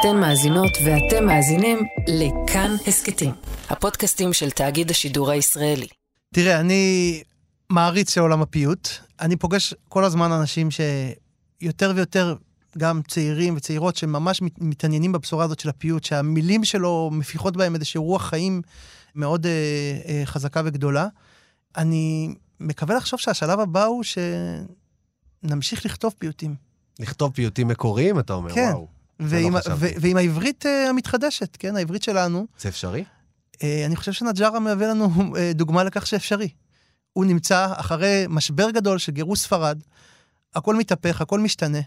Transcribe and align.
אתן 0.00 0.16
מאזינות 0.20 0.70
ואתם 0.84 1.26
מאזינים 1.26 1.78
לכאן 2.08 2.76
הסכתים, 2.86 3.30
הפודקאסטים 3.68 4.32
של 4.32 4.50
תאגיד 4.50 4.90
השידור 4.90 5.30
הישראלי. 5.30 5.86
תראה, 6.34 6.60
אני 6.60 7.22
מעריץ 7.70 8.14
של 8.14 8.20
עולם 8.20 8.42
הפיוט. 8.42 8.88
אני 9.20 9.36
פוגש 9.36 9.74
כל 9.88 10.04
הזמן 10.04 10.32
אנשים 10.32 10.68
שיותר 10.70 11.92
ויותר, 11.96 12.34
גם 12.78 13.00
צעירים 13.08 13.56
וצעירות, 13.56 13.96
שממש 13.96 14.42
מת- 14.42 14.58
מתעניינים 14.60 15.12
בבשורה 15.12 15.44
הזאת 15.44 15.60
של 15.60 15.68
הפיוט, 15.68 16.04
שהמילים 16.04 16.64
שלו 16.64 17.10
מפיחות 17.12 17.56
בהם 17.56 17.74
איזושהי 17.74 17.98
רוח 17.98 18.22
חיים 18.22 18.62
מאוד 19.14 19.46
אה, 19.46 19.52
אה, 20.08 20.22
חזקה 20.26 20.62
וגדולה. 20.64 21.06
אני 21.76 22.34
מקווה 22.60 22.96
לחשוב 22.96 23.20
שהשלב 23.20 23.60
הבא 23.60 23.84
הוא 23.84 24.04
שנמשיך 25.44 25.86
לכתוב 25.86 26.14
פיוטים. 26.18 26.54
לכתוב 27.00 27.32
פיוטים 27.32 27.68
מקוריים, 27.68 28.18
אתה 28.18 28.32
אומר, 28.32 28.54
כן. 28.54 28.70
וואו. 28.72 28.97
ועם, 29.20 29.54
לא. 29.54 29.60
ו- 29.76 29.88
ועם 30.00 30.16
העברית 30.16 30.66
אה, 30.66 30.88
המתחדשת, 30.88 31.56
כן, 31.58 31.76
העברית 31.76 32.02
שלנו, 32.02 32.46
זה 32.60 32.68
אפשרי? 32.68 33.04
אה, 33.62 33.82
אני 33.86 33.96
חושב 33.96 34.12
שנג'ארה 34.12 34.60
מהווה 34.60 34.88
לנו 34.88 35.36
אה, 35.36 35.52
דוגמה 35.54 35.84
לכך 35.84 36.06
שאפשרי. 36.06 36.48
הוא 37.12 37.24
נמצא 37.24 37.72
אחרי 37.76 38.24
משבר 38.28 38.70
גדול 38.70 38.98
של 38.98 39.12
גירוש 39.12 39.40
ספרד, 39.40 39.80
הכל 40.54 40.76
מתהפך, 40.76 41.20
הכל 41.20 41.40
משתנה, 41.40 41.78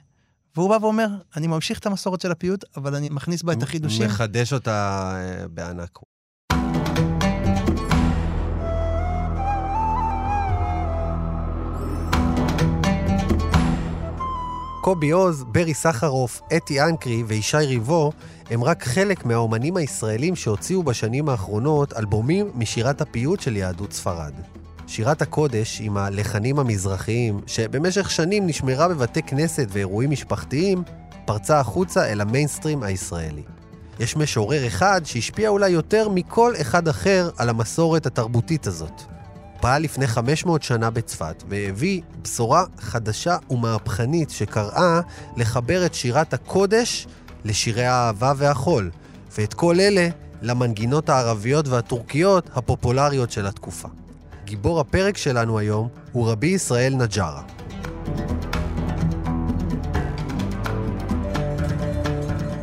והוא 0.55 0.69
בא 0.69 0.77
ואומר, 0.81 1.07
אני 1.35 1.47
ממשיך 1.47 1.79
את 1.79 1.85
המסורת 1.85 2.21
של 2.21 2.31
הפיוט, 2.31 2.65
אבל 2.77 2.95
אני 2.95 3.09
מכניס 3.11 3.43
בה 3.43 3.53
את 3.53 3.63
החידושים. 3.63 4.05
מחדש 4.05 4.53
אותה 4.53 5.15
בענק. 5.53 5.99
קובי 14.91 15.11
עוז, 15.11 15.43
ברי 15.47 15.73
סחרוף, 15.73 16.41
אתי 16.57 16.81
אנקרי 16.81 17.23
וישי 17.23 17.57
ריבו 17.57 18.11
הם 18.49 18.63
רק 18.63 18.83
חלק 18.83 19.25
מהאומנים 19.25 19.77
הישראלים 19.77 20.35
שהוציאו 20.35 20.83
בשנים 20.83 21.29
האחרונות 21.29 21.93
אלבומים 21.93 22.51
משירת 22.55 23.01
הפיוט 23.01 23.39
של 23.39 23.55
יהדות 23.57 23.93
ספרד. 23.93 24.33
שירת 24.87 25.21
הקודש 25.21 25.81
עם 25.81 25.97
הלחנים 25.97 26.59
המזרחיים, 26.59 27.41
שבמשך 27.47 28.11
שנים 28.11 28.47
נשמרה 28.47 28.87
בבתי 28.87 29.21
כנסת 29.23 29.67
ואירועים 29.69 30.11
משפחתיים, 30.11 30.83
פרצה 31.25 31.59
החוצה 31.59 32.11
אל 32.11 32.21
המיינסטרים 32.21 32.83
הישראלי. 32.83 33.43
יש 33.99 34.17
משורר 34.17 34.67
אחד 34.67 35.01
שהשפיע 35.03 35.49
אולי 35.49 35.69
יותר 35.69 36.09
מכל 36.09 36.53
אחד 36.61 36.87
אחר 36.87 37.29
על 37.37 37.49
המסורת 37.49 38.05
התרבותית 38.05 38.67
הזאת. 38.67 39.01
פעל 39.61 39.81
לפני 39.81 40.07
500 40.07 40.63
שנה 40.63 40.89
בצפת 40.89 41.43
והביא 41.49 42.01
בשורה 42.21 42.63
חדשה 42.79 43.37
ומהפכנית 43.49 44.29
שקראה 44.29 45.01
לחבר 45.37 45.85
את 45.85 45.93
שירת 45.93 46.33
הקודש 46.33 47.07
לשירי 47.45 47.85
האהבה 47.85 48.33
והחול, 48.37 48.91
ואת 49.37 49.53
כל 49.53 49.79
אלה 49.79 50.07
למנגינות 50.41 51.09
הערביות 51.09 51.67
והטורקיות 51.67 52.49
הפופולריות 52.55 53.31
של 53.31 53.47
התקופה. 53.47 53.87
גיבור 54.45 54.79
הפרק 54.79 55.17
שלנו 55.17 55.59
היום 55.59 55.87
הוא 56.11 56.31
רבי 56.31 56.47
ישראל 56.47 56.95
נג'ארה. 56.95 57.41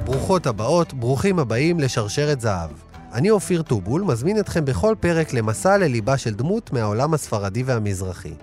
ברוכות 0.04 0.46
הבאות, 0.46 0.94
ברוכים 0.94 1.38
הבאים 1.38 1.80
לשרשרת 1.80 2.40
זהב. 2.40 2.87
אני 3.12 3.30
אופיר 3.30 3.62
טובול, 3.62 4.02
מזמין 4.02 4.38
אתכם 4.38 4.64
בכל 4.64 4.94
פרק 5.00 5.32
למסע 5.32 5.78
לליבה 5.78 6.18
של 6.18 6.34
דמות 6.34 6.72
מהעולם 6.72 7.14
הספרדי 7.14 7.62
והמזרחי. 7.62 8.34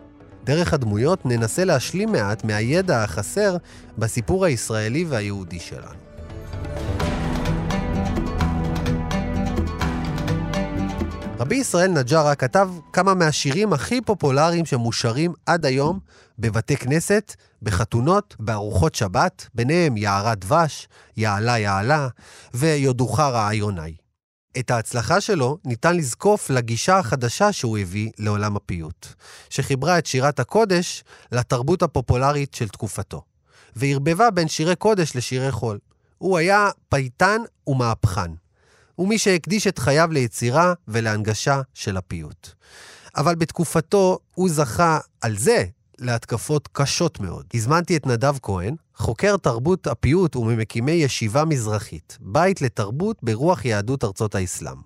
דרך 0.43 0.73
הדמויות 0.73 1.25
ננסה 1.25 1.65
להשלים 1.65 2.11
מעט 2.11 2.43
מהידע 2.43 3.03
החסר 3.03 3.57
בסיפור 3.97 4.45
הישראלי 4.45 5.05
והיהודי 5.09 5.59
שלנו. 5.59 6.05
רבי 11.39 11.55
ישראל 11.55 11.91
נג'ארה 11.91 12.35
כתב 12.35 12.69
כמה 12.93 13.13
מהשירים 13.13 13.73
הכי 13.73 14.01
פופולריים 14.01 14.65
שמושרים 14.65 15.33
עד 15.45 15.65
היום 15.65 15.99
בבתי 16.39 16.77
כנסת, 16.77 17.35
בחתונות, 17.61 18.35
בארוחות 18.39 18.95
שבת, 18.95 19.47
ביניהם 19.53 19.97
יערת 19.97 20.39
דבש, 20.39 20.87
יעלה 21.17 21.57
יעלה 21.57 22.07
ויודוך 22.53 23.19
רעיוני. 23.19 24.04
את 24.59 24.71
ההצלחה 24.71 25.21
שלו 25.21 25.57
ניתן 25.65 25.97
לזקוף 25.97 26.49
לגישה 26.49 26.97
החדשה 26.97 27.51
שהוא 27.51 27.77
הביא 27.77 28.11
לעולם 28.19 28.55
הפיוט, 28.55 29.07
שחיברה 29.49 29.97
את 29.97 30.05
שירת 30.05 30.39
הקודש 30.39 31.03
לתרבות 31.31 31.83
הפופולרית 31.83 32.53
של 32.53 32.67
תקופתו, 32.67 33.21
וערבבה 33.75 34.31
בין 34.31 34.47
שירי 34.47 34.75
קודש 34.75 35.15
לשירי 35.15 35.51
חול. 35.51 35.79
הוא 36.17 36.37
היה 36.37 36.69
פייטן 36.89 37.41
ומהפכן, 37.67 38.31
ומי 38.97 39.17
שהקדיש 39.17 39.67
את 39.67 39.79
חייו 39.79 40.09
ליצירה 40.11 40.73
ולהנגשה 40.87 41.61
של 41.73 41.97
הפיוט. 41.97 42.49
אבל 43.17 43.35
בתקופתו 43.35 44.19
הוא 44.35 44.49
זכה 44.49 44.99
על 45.21 45.37
זה 45.37 45.65
להתקפות 45.99 46.69
קשות 46.71 47.19
מאוד. 47.19 47.45
הזמנתי 47.53 47.97
את 47.97 48.07
נדב 48.07 48.35
כהן, 48.41 48.75
חוקר 48.95 49.37
תרבות 49.37 49.87
הפיוט 49.87 50.35
וממקימי 50.35 50.91
ישיבה 50.91 51.45
מזרחית, 51.45 52.17
בית 52.21 52.61
לתרבות 52.61 53.17
ברוח 53.23 53.65
יהדות 53.65 54.03
ארצות 54.03 54.35
האסלאם. 54.35 54.77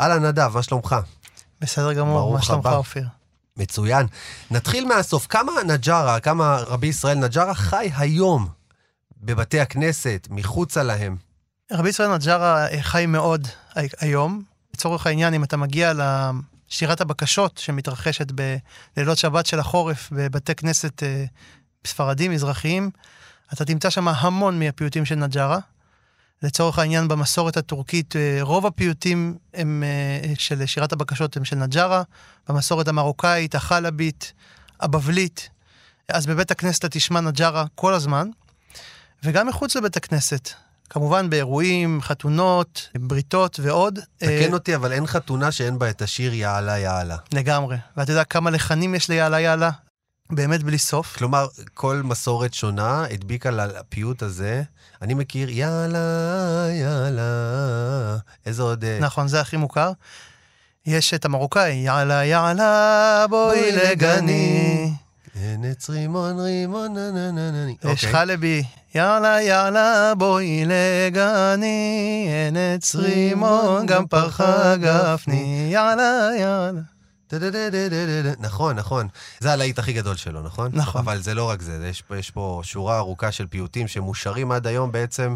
אהלן 0.00 0.24
נדב, 0.26 0.50
מה 0.54 0.62
שלומך? 0.62 0.96
בסדר 1.60 1.92
גמור, 1.92 2.32
מה 2.34 2.42
שלומך. 2.42 2.66
אופיר? 2.66 3.06
מצוין. 3.56 4.06
נתחיל 4.50 4.86
מהסוף. 4.88 5.26
כמה 5.26 5.52
נג'ארה, 5.66 6.20
כמה 6.20 6.56
רבי 6.66 6.86
ישראל 6.86 7.18
נג'ארה 7.18 7.54
חי 7.54 7.90
היום 7.96 8.48
בבתי 9.22 9.60
הכנסת, 9.60 10.28
מחוצה 10.30 10.82
להם? 10.82 11.16
רבי 11.72 11.88
ישראל 11.88 12.14
נג'ארה 12.14 12.66
אה, 12.68 12.82
חי 12.82 13.06
מאוד 13.06 13.48
הי- 13.74 13.88
היום. 13.98 14.42
לצורך 14.74 15.06
העניין, 15.06 15.34
אם 15.34 15.44
אתה 15.44 15.56
מגיע 15.56 15.92
לשירת 16.70 17.00
הבקשות 17.00 17.58
שמתרחשת 17.58 18.26
בלילות 18.96 19.18
שבת 19.18 19.46
של 19.46 19.58
החורף 19.60 20.08
בבתי 20.12 20.54
כנסת 20.54 21.02
אה, 21.02 21.24
ספרדים, 21.86 22.30
מזרחיים, 22.30 22.90
אתה 23.52 23.64
תמצא 23.64 23.90
שם 23.90 24.08
המון 24.08 24.58
מהפיוטים 24.58 25.04
של 25.04 25.14
נג'ארה. 25.14 25.58
לצורך 26.42 26.78
העניין, 26.78 27.08
במסורת 27.08 27.56
הטורקית, 27.56 28.16
אה, 28.16 28.38
רוב 28.40 28.66
הפיוטים 28.66 29.36
הם 29.54 29.84
אה, 29.86 30.34
של 30.34 30.66
שירת 30.66 30.92
הבקשות 30.92 31.36
הם 31.36 31.44
של 31.44 31.56
נג'ארה, 31.56 32.02
במסורת 32.48 32.88
המרוקאית, 32.88 33.54
החלבית, 33.54 34.32
הבבלית. 34.80 35.48
אז 36.08 36.26
בבית 36.26 36.50
הכנסת 36.50 36.84
תשמע 36.84 37.20
נג'ארה 37.20 37.64
כל 37.74 37.94
הזמן, 37.94 38.28
וגם 39.22 39.46
מחוץ 39.46 39.76
לבית 39.76 39.96
הכנסת. 39.96 40.50
כמובן 40.90 41.30
באירועים, 41.30 42.00
חתונות, 42.02 42.88
בריתות 42.98 43.60
ועוד. 43.62 43.98
תקן 44.16 44.28
אה, 44.28 44.52
אותי, 44.52 44.74
אבל 44.74 44.92
אין 44.92 45.06
חתונה 45.06 45.52
שאין 45.52 45.78
בה 45.78 45.90
את 45.90 46.02
השיר 46.02 46.34
יעלה 46.34 46.78
יעלה. 46.78 47.16
לגמרי. 47.32 47.76
ואתה 47.96 48.12
יודע 48.12 48.24
כמה 48.24 48.50
לחנים 48.50 48.94
יש 48.94 49.08
ליעלה 49.08 49.40
יעלה? 49.40 49.70
באמת 50.30 50.62
בלי 50.62 50.78
סוף. 50.78 51.16
כלומר, 51.16 51.46
כל 51.74 52.02
מסורת 52.04 52.54
שונה 52.54 53.04
הדביקה 53.10 53.50
לפיוט 53.50 54.22
הזה. 54.22 54.62
אני 55.02 55.14
מכיר 55.14 55.50
יאללה, 55.50 56.66
יאללה. 56.70 58.16
איזה 58.46 58.62
עוד... 58.62 58.84
אה, 58.84 58.98
נכון, 59.00 59.28
זה 59.28 59.40
הכי 59.40 59.56
מוכר. 59.56 59.92
יש 60.86 61.14
את 61.14 61.24
המרוקאי, 61.24 61.72
יעלה 61.72 62.24
יעלה 62.24 63.26
בואי 63.30 63.72
בואי 63.72 65.09
לגני. 65.36 65.56
נץ 65.58 65.90
רימון 65.90 66.38
רימון 66.38 66.94
נה 66.94 67.10
נה 67.10 67.30
נה 67.30 67.50
נה. 67.50 67.70
יש 67.70 68.04
אוקיי. 68.04 68.12
חלבי, 68.12 68.62
יאללה 68.94 69.42
יאללה 69.42 70.12
בואי 70.18 70.64
לגני, 70.66 72.26
אין 72.28 72.56
עץ 72.56 72.94
רימון 72.94 73.86
גם 73.86 74.06
פרחה 74.06 74.76
גפני, 74.76 75.70
יאללה 75.72 76.28
יאללה. 76.40 76.80
נכון, 78.38 78.76
נכון. 78.76 79.08
זה 79.40 79.52
הלהיט 79.52 79.78
הכי 79.78 79.92
גדול 79.92 80.16
שלו, 80.16 80.42
נכון? 80.42 80.70
נכון. 80.74 81.00
אבל 81.00 81.22
זה 81.22 81.34
לא 81.34 81.50
רק 81.50 81.62
זה, 81.62 81.86
יש 81.90 82.02
יש 82.18 82.30
פה 82.30 82.60
שורה 82.64 82.98
ארוכה 82.98 83.32
של 83.32 83.46
פיוטים 83.46 83.88
שמושרים 83.88 84.52
עד 84.52 84.66
היום 84.66 84.92
בעצם 84.92 85.34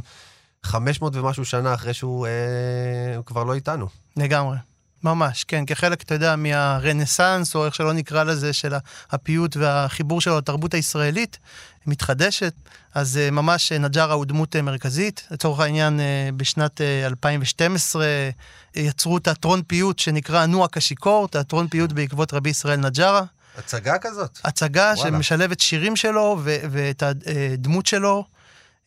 500 0.63 1.17
ומשהו 1.17 1.45
שנה 1.45 1.75
אחרי 1.75 1.95
שהוא 1.95 2.27
אה, 2.27 3.23
כבר 3.23 3.45
לא 3.45 3.55
איתנו. 3.55 3.87
לגמרי. 4.17 4.57
ממש, 5.05 5.45
כן, 5.45 5.65
כחלק, 5.67 6.03
אתה 6.03 6.15
יודע, 6.15 6.37
מהרנסאנס, 6.37 7.55
או 7.55 7.67
איך 7.67 7.75
שלא 7.75 7.93
נקרא 7.93 8.25
לזה, 8.25 8.53
של 8.53 8.75
הפיוט 9.11 9.57
והחיבור 9.57 10.21
שלו 10.21 10.39
לתרבות 10.39 10.75
הישראלית, 10.75 11.39
מתחדשת. 11.87 12.55
אז 12.95 13.17
אה, 13.17 13.31
ממש 13.31 13.73
אה, 13.73 13.79
נג'ארה 13.79 14.15
הוא 14.15 14.25
דמות 14.25 14.57
אה, 14.57 14.63
מרכזית. 14.63 15.27
לצורך 15.31 15.61
העניין, 15.61 16.01
בשנת 16.37 16.81
אה, 16.81 17.07
2012 17.07 18.05
אה, 18.05 18.31
יצרו 18.77 19.19
תיאטרון 19.19 19.63
פיוט 19.67 19.99
שנקרא 19.99 20.47
נועק 20.47 20.77
השיכור, 20.77 21.29
תיאטרון 21.29 21.69
פיוט 21.69 21.93
בעקבות 21.93 22.35
רבי 22.35 22.51
ישראל 22.51 22.81
נג'ארה. 22.81 23.23
הצגה 23.59 23.99
כזאת. 23.99 24.39
הצגה 24.45 24.93
וואלה. 24.97 25.11
שמשלבת 25.11 25.61
שירים 25.61 25.97
שלו 25.97 26.39
ו- 26.45 26.57
ואת 26.71 27.03
הדמות 27.03 27.87
שלו, 27.87 28.25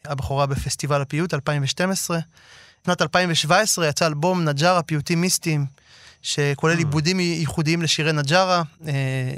הבכורה 0.05 0.45
בפסטיבל 0.45 1.01
הפיוט 1.01 1.33
2012. 1.33 2.19
בשנת 2.83 3.01
2017 3.01 3.87
יצא 3.87 4.07
אלבום 4.07 4.43
נג'ארה 4.43 4.83
פיוטים 4.83 5.21
מיסטיים, 5.21 5.65
שכולל 6.21 6.75
Mm. 6.75 6.77
עיבודים 6.77 7.19
ייחודיים 7.19 7.81
לשירי 7.81 8.11
נג'ארה. 8.13 8.63
אה, 8.87 8.93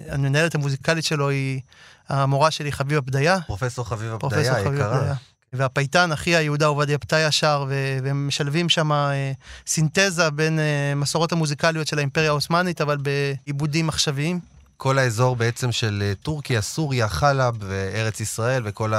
המנהלת 0.10 0.56
המוזיקלית 0.56 1.06
שלו 1.06 1.30
היא 1.30 1.62
המורה 2.10 2.52
שלי, 2.52 2.72
חביבה 2.72 3.02
פדיה. 3.02 3.38
פרופסור 3.48 3.86
חביבה 3.86 4.20
פדיה. 4.20 4.64
פדיה. 4.64 5.14
והפייטן, 5.54 6.12
אחיה 6.12 6.42
יהודה 6.42 6.66
עובדיה 6.66 6.98
פתאיה 6.98 7.32
שר, 7.32 7.66
והם 8.04 8.28
משלבים 8.28 8.70
שם 8.70 8.92
אה, 8.92 9.32
סינתזה 9.68 10.30
בין 10.30 10.60
אה, 10.60 10.94
מסורות 10.96 11.32
המוזיקליות 11.32 11.88
של 11.88 11.98
האימפריה 11.98 12.30
העות'מאנית, 12.30 12.82
אבל 12.82 12.98
בעיבודים 12.98 13.90
עכשוויים. 13.90 14.40
כל 14.78 14.98
האזור 14.98 15.36
בעצם 15.36 15.72
של 15.72 16.04
אה, 16.06 16.14
טורקיה, 16.24 16.62
סוריה, 16.62 17.10
חלב 17.10 17.54
וארץ 17.60 18.20
ישראל 18.20 18.62
וכל. 18.66 18.94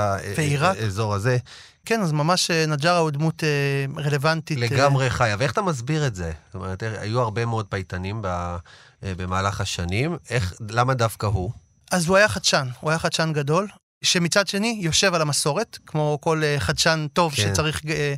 האזור 0.61 1.15
הזה. 1.15 1.37
כן, 1.85 2.00
אז 2.00 2.12
ממש 2.12 2.50
אה, 2.50 2.67
נג'ארה 2.67 2.99
הוא 2.99 3.11
דמות 3.11 3.44
אה, 3.44 4.03
רלוונטית. 4.03 4.59
אה, 4.59 4.62
לגמרי 4.62 5.11
חיה. 5.11 5.37
ואיך 5.38 5.53
אתה 5.53 5.62
מסביר 5.62 6.06
את 6.06 6.15
זה? 6.15 6.32
זאת 6.47 6.55
אומרת, 6.55 6.82
היו 6.82 7.21
הרבה 7.21 7.47
מאוד 7.47 7.67
פייטנים 7.67 8.23
ב, 8.23 8.56
במהלך 9.03 9.61
השנים. 9.61 10.17
איך, 10.31 10.55
למה 10.71 10.94
דווקא 10.94 11.27
הוא? 11.27 11.50
אז 11.91 12.09
הוא 12.09 12.17
היה 12.17 12.29
חדשן, 12.29 12.69
הוא 12.81 12.91
היה 12.91 12.99
חדשן 12.99 13.31
גדול, 13.35 13.69
שמצד 14.03 14.49
שני 14.49 14.79
יושב 14.81 15.15
על 15.15 15.23
המסורת, 15.23 15.79
כמו 15.87 16.19
כל 16.21 16.43
אה, 16.44 16.56
חדשן 16.59 17.06
טוב 17.12 17.35
כן. 17.35 17.43
שצריך 17.43 17.81
אה, 17.88 18.15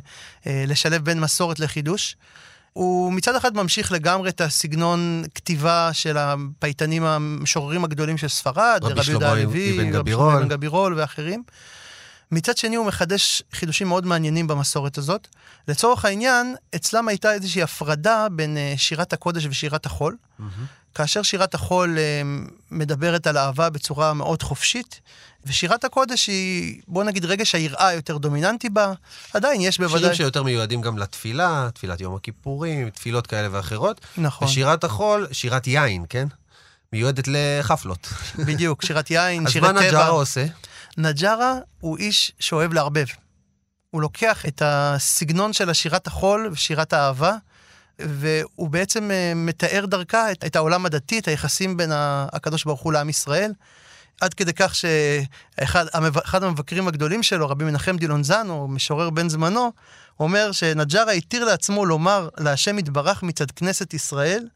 אה, 0.47 0.63
לשלב 0.67 1.05
בין 1.05 1.19
מסורת 1.19 1.59
לחידוש. 1.59 2.15
הוא 2.73 3.13
מצד 3.13 3.35
אחד 3.35 3.55
ממשיך 3.55 3.91
לגמרי 3.91 4.29
את 4.29 4.41
הסגנון 4.41 5.23
כתיבה 5.35 5.89
של 5.93 6.17
הפייטנים 6.17 7.03
המשוררים 7.03 7.83
הגדולים 7.83 8.17
של 8.17 8.27
ספרד, 8.27 8.79
רבי 8.83 8.93
רבי 8.93 9.11
יהודה 9.11 9.31
הלוי, 9.31 9.91
רבי. 9.93 10.11
שלמה 10.11 10.37
אבן 10.37 10.47
גבירול 10.47 10.93
ואחרים. 10.97 11.43
מצד 12.33 12.57
שני 12.57 12.75
הוא 12.75 12.85
מחדש 12.85 13.43
חידושים 13.53 13.87
מאוד 13.87 14.05
מעניינים 14.05 14.47
במסורת 14.47 14.97
הזאת. 14.97 15.27
לצורך 15.67 16.05
העניין, 16.05 16.55
אצלם 16.75 17.07
הייתה 17.07 17.33
איזושהי 17.33 17.61
הפרדה 17.61 18.27
בין 18.31 18.57
אה, 18.57 18.73
שירת 18.77 19.13
הקודש 19.13 19.45
ושירת 19.49 19.85
החול. 19.85 20.17
כאשר 20.95 21.21
שירת 21.21 21.53
החול 21.53 21.97
אה, 21.97 22.21
מדברת 22.71 23.27
על 23.27 23.37
אהבה 23.37 23.69
בצורה 23.69 24.13
מאוד 24.13 24.43
חופשית, 24.43 25.01
ושירת 25.45 25.83
הקודש 25.83 26.27
היא, 26.27 26.81
בוא 26.87 27.03
נגיד, 27.03 27.25
רגש 27.25 27.55
היראה 27.55 27.93
יותר 27.93 28.17
דומיננטי 28.17 28.69
בה, 28.69 28.93
עדיין 29.33 29.61
יש 29.61 29.77
בוודאי... 29.77 29.99
שירים 29.99 30.15
שיותר 30.15 30.43
מיועדים 30.43 30.81
גם 30.81 30.97
לתפילה, 30.97 31.69
תפילת 31.73 32.01
יום 32.01 32.15
הכיפורים, 32.15 32.89
תפילות 32.89 33.27
כאלה 33.27 33.47
ואחרות. 33.51 34.01
נכון, 34.17 34.47
ושירת 34.47 34.83
החול, 34.83 35.27
שירת 35.31 35.67
יין, 35.67 36.05
כן? 36.09 36.27
מיועדת 36.93 37.27
לחפלות. 37.27 38.07
בדיוק, 38.47 38.85
שירת 38.85 39.11
יין, 39.11 39.47
אז 39.47 39.53
שירי 39.53 39.67
מה 39.67 39.79
טבע. 39.79 39.87
נג'ארה 39.87 40.07
עושה? 40.07 40.45
נג'ארה 40.97 41.57
הוא 41.79 41.97
איש 41.97 42.31
שאוהב 42.39 42.73
לערבב. 42.73 43.05
הוא 43.89 44.01
לוקח 44.01 44.45
את 44.45 44.61
הסגנון 44.65 45.53
של 45.53 45.69
השירת 45.69 46.07
החול 46.07 46.49
ושירת 46.51 46.93
האהבה, 46.93 47.35
והוא 47.99 48.69
בעצם 48.69 49.11
אה, 49.11 49.33
מתאר 49.35 49.85
דרכה 49.85 50.31
את, 50.31 50.43
את 50.45 50.55
העולם 50.55 50.85
הדתי, 50.85 51.19
את 51.19 51.27
היחסים 51.27 51.77
בין 51.77 51.89
הקדוש 51.93 52.63
ברוך 52.63 52.81
הוא 52.81 52.93
לעם 52.93 53.09
ישראל, 53.09 53.51
עד 54.21 54.33
כדי 54.33 54.53
כך 54.53 54.75
שאחד 54.75 55.85
המב- 55.93 56.17
אחד 56.17 56.43
המבקרים 56.43 56.87
הגדולים 56.87 57.23
שלו, 57.23 57.49
רבי 57.49 57.65
מנחם 57.65 57.97
דילונזנו, 57.97 58.67
משורר 58.67 59.09
בן 59.09 59.29
זמנו, 59.29 59.71
אומר 60.19 60.51
שנג'ארה 60.51 61.11
התיר 61.11 61.45
לעצמו 61.45 61.85
לומר 61.85 62.29
להשם 62.37 62.79
יתברך 62.79 63.23
מצד 63.23 63.51
כנסת 63.51 63.93
ישראל, 63.93 64.47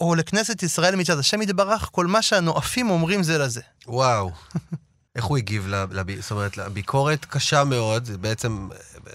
או 0.00 0.14
לכנסת 0.14 0.62
ישראל 0.62 0.96
מצד 0.96 1.18
השם 1.18 1.42
יתברך, 1.42 1.88
כל 1.92 2.06
מה 2.06 2.22
שהנואפים 2.22 2.90
אומרים 2.90 3.22
זה 3.22 3.38
לזה. 3.38 3.60
וואו. 3.86 4.30
איך 5.16 5.24
הוא 5.24 5.36
הגיב, 5.36 5.66
לב, 5.68 5.92
לב, 5.92 6.20
זאת 6.20 6.30
אומרת, 6.30 6.56
לביקורת 6.56 7.24
קשה 7.24 7.64
מאוד, 7.64 8.08
בעצם 8.20 8.68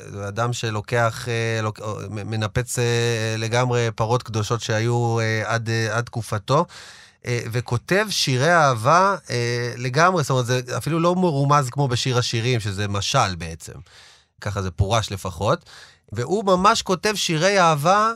זה 0.10 0.28
אדם 0.28 0.54
שלוקח, 0.54 1.28
אה, 1.28 1.62
לוק, 1.62 1.80
אה, 1.80 1.86
מנפץ 2.10 2.80
אה, 2.80 3.36
לגמרי 3.38 3.90
פרות 3.96 4.24
קדושות 4.24 4.62
שהיו 4.62 5.20
אה, 5.20 5.44
עד, 5.46 5.70
אה, 5.70 5.98
עד 5.98 6.04
תקופתו, 6.04 6.66
אה, 7.26 7.40
וכותב 7.52 8.06
שירי 8.10 8.54
אהבה 8.54 9.16
אה, 9.30 9.74
לגמרי, 9.78 10.24
זאת 10.24 10.30
אומרת, 10.30 10.46
זה 10.46 10.62
אפילו 10.78 11.00
לא 11.00 11.16
מרומז 11.16 11.70
כמו 11.70 11.88
בשיר 11.88 12.18
השירים, 12.18 12.60
שזה 12.60 12.88
משל 12.88 13.36
בעצם. 13.36 13.74
ככה 14.42 14.62
זה 14.62 14.72
פורש 14.72 15.12
לפחות. 15.12 15.66
והוא 16.12 16.46
ממש 16.46 16.82
כותב 16.82 17.14
שירי 17.16 17.60
אהבה 17.60 18.12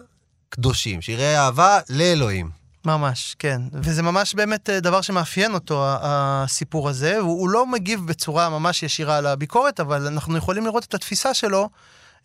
קדושים, 0.50 1.02
שירי 1.02 1.38
אהבה 1.38 1.80
לאלוהים. 1.90 2.50
ממש, 2.86 3.36
כן. 3.40 3.62
וזה 3.74 4.04
ממש 4.04 4.36
באמת 4.36 4.70
אה, 4.70 4.80
דבר 4.80 5.02
שמאפיין 5.02 5.54
אותו, 5.54 5.86
הסיפור 5.88 6.90
הזה. 6.90 7.18
הוא, 7.18 7.40
הוא 7.40 7.50
לא 7.50 7.66
מגיב 7.68 8.08
בצורה 8.08 8.50
ממש 8.50 8.84
ישירה 8.84 9.18
על 9.18 9.26
הביקורת, 9.26 9.80
אבל 9.80 10.08
אנחנו 10.08 10.38
יכולים 10.38 10.66
לראות 10.66 10.84
את 10.84 10.94
התפיסה 10.94 11.34
שלו, 11.34 11.70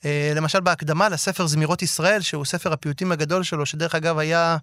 אה, 0.05 0.33
למשל 0.37 0.61
בהקדמה 0.61 1.09
לספר 1.09 1.47
זמירות 1.47 1.83
ישראל, 1.83 2.21
שהוא 2.21 2.45
ספר 2.45 2.73
הפיוטים 2.73 3.13
הגדול 3.13 3.43
שלו, 3.43 3.67
שדרך 3.67 3.95
אגב 3.95 4.19
היה 4.19 4.57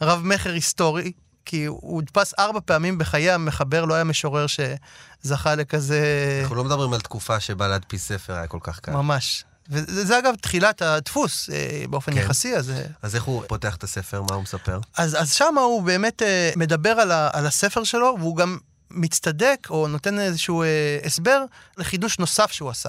רב-מכר 0.00 0.52
היסטורי, 0.52 1.12
כי 1.44 1.64
הוא 1.64 1.94
הודפס 1.94 2.34
ארבע 2.38 2.60
פעמים 2.64 2.98
בחיי 2.98 3.30
המחבר, 3.30 3.84
לא 3.84 3.94
היה 3.94 4.04
משורר 4.04 4.46
שזכה 4.46 5.54
לכזה... 5.54 6.02
אנחנו 6.42 6.56
לא 6.56 6.64
מדברים 6.64 6.92
על 6.92 7.00
תקופה 7.00 7.40
שבה 7.40 7.68
להדפיס 7.68 8.08
ספר 8.08 8.32
היה 8.32 8.46
כל 8.46 8.58
כך 8.62 8.80
קל. 8.80 8.92
ממש. 8.92 9.44
וזה 9.68 10.04
זה, 10.04 10.18
אגב 10.18 10.34
תחילת 10.34 10.82
הדפוס 10.82 11.50
אה, 11.50 11.84
באופן 11.90 12.12
כן. 12.12 12.18
יחסי, 12.18 12.56
אז... 12.56 12.70
אה, 12.70 12.82
אז 13.02 13.14
איך 13.14 13.24
הוא 13.24 13.42
פותח 13.46 13.76
את 13.76 13.84
הספר? 13.84 14.22
מה 14.22 14.34
הוא 14.34 14.42
מספר? 14.42 14.80
אז, 14.96 15.22
אז 15.22 15.32
שם 15.32 15.54
הוא 15.58 15.82
באמת 15.82 16.22
אה, 16.22 16.50
מדבר 16.56 16.90
על, 16.90 17.12
ה, 17.12 17.30
על 17.32 17.46
הספר 17.46 17.84
שלו, 17.84 18.16
והוא 18.18 18.36
גם 18.36 18.58
מצטדק 18.90 19.66
או 19.70 19.88
נותן 19.88 20.18
איזשהו 20.18 20.62
אה, 20.62 20.98
הסבר 21.04 21.44
לחידוש 21.76 22.18
נוסף 22.18 22.52
שהוא 22.52 22.70
עשה. 22.70 22.88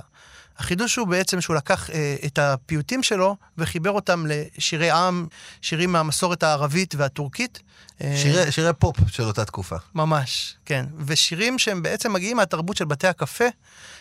החידוש 0.57 0.95
הוא 0.95 1.07
בעצם 1.07 1.41
שהוא 1.41 1.55
לקח 1.55 1.89
אה, 1.89 2.15
את 2.25 2.39
הפיוטים 2.39 3.03
שלו 3.03 3.35
וחיבר 3.57 3.91
אותם 3.91 4.25
לשירי 4.27 4.91
עם, 4.91 5.27
שירים 5.61 5.91
מהמסורת 5.91 6.43
הערבית 6.43 6.95
והטורקית. 6.95 7.59
אה, 8.01 8.17
שירי, 8.17 8.51
שירי 8.51 8.73
פופ 8.73 8.97
של 9.07 9.23
אותה 9.23 9.45
תקופה. 9.45 9.75
ממש, 9.95 10.55
כן. 10.65 10.85
ושירים 11.05 11.59
שהם 11.59 11.83
בעצם 11.83 12.13
מגיעים 12.13 12.37
מהתרבות 12.37 12.77
של 12.77 12.85
בתי 12.85 13.07
הקפה, 13.07 13.45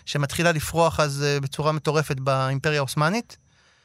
שמתחילה 0.06 0.52
לפרוח 0.52 1.00
אז 1.00 1.22
אה, 1.26 1.40
בצורה 1.40 1.72
מטורפת 1.72 2.20
באימפריה 2.20 2.78
העות'מאנית. 2.78 3.36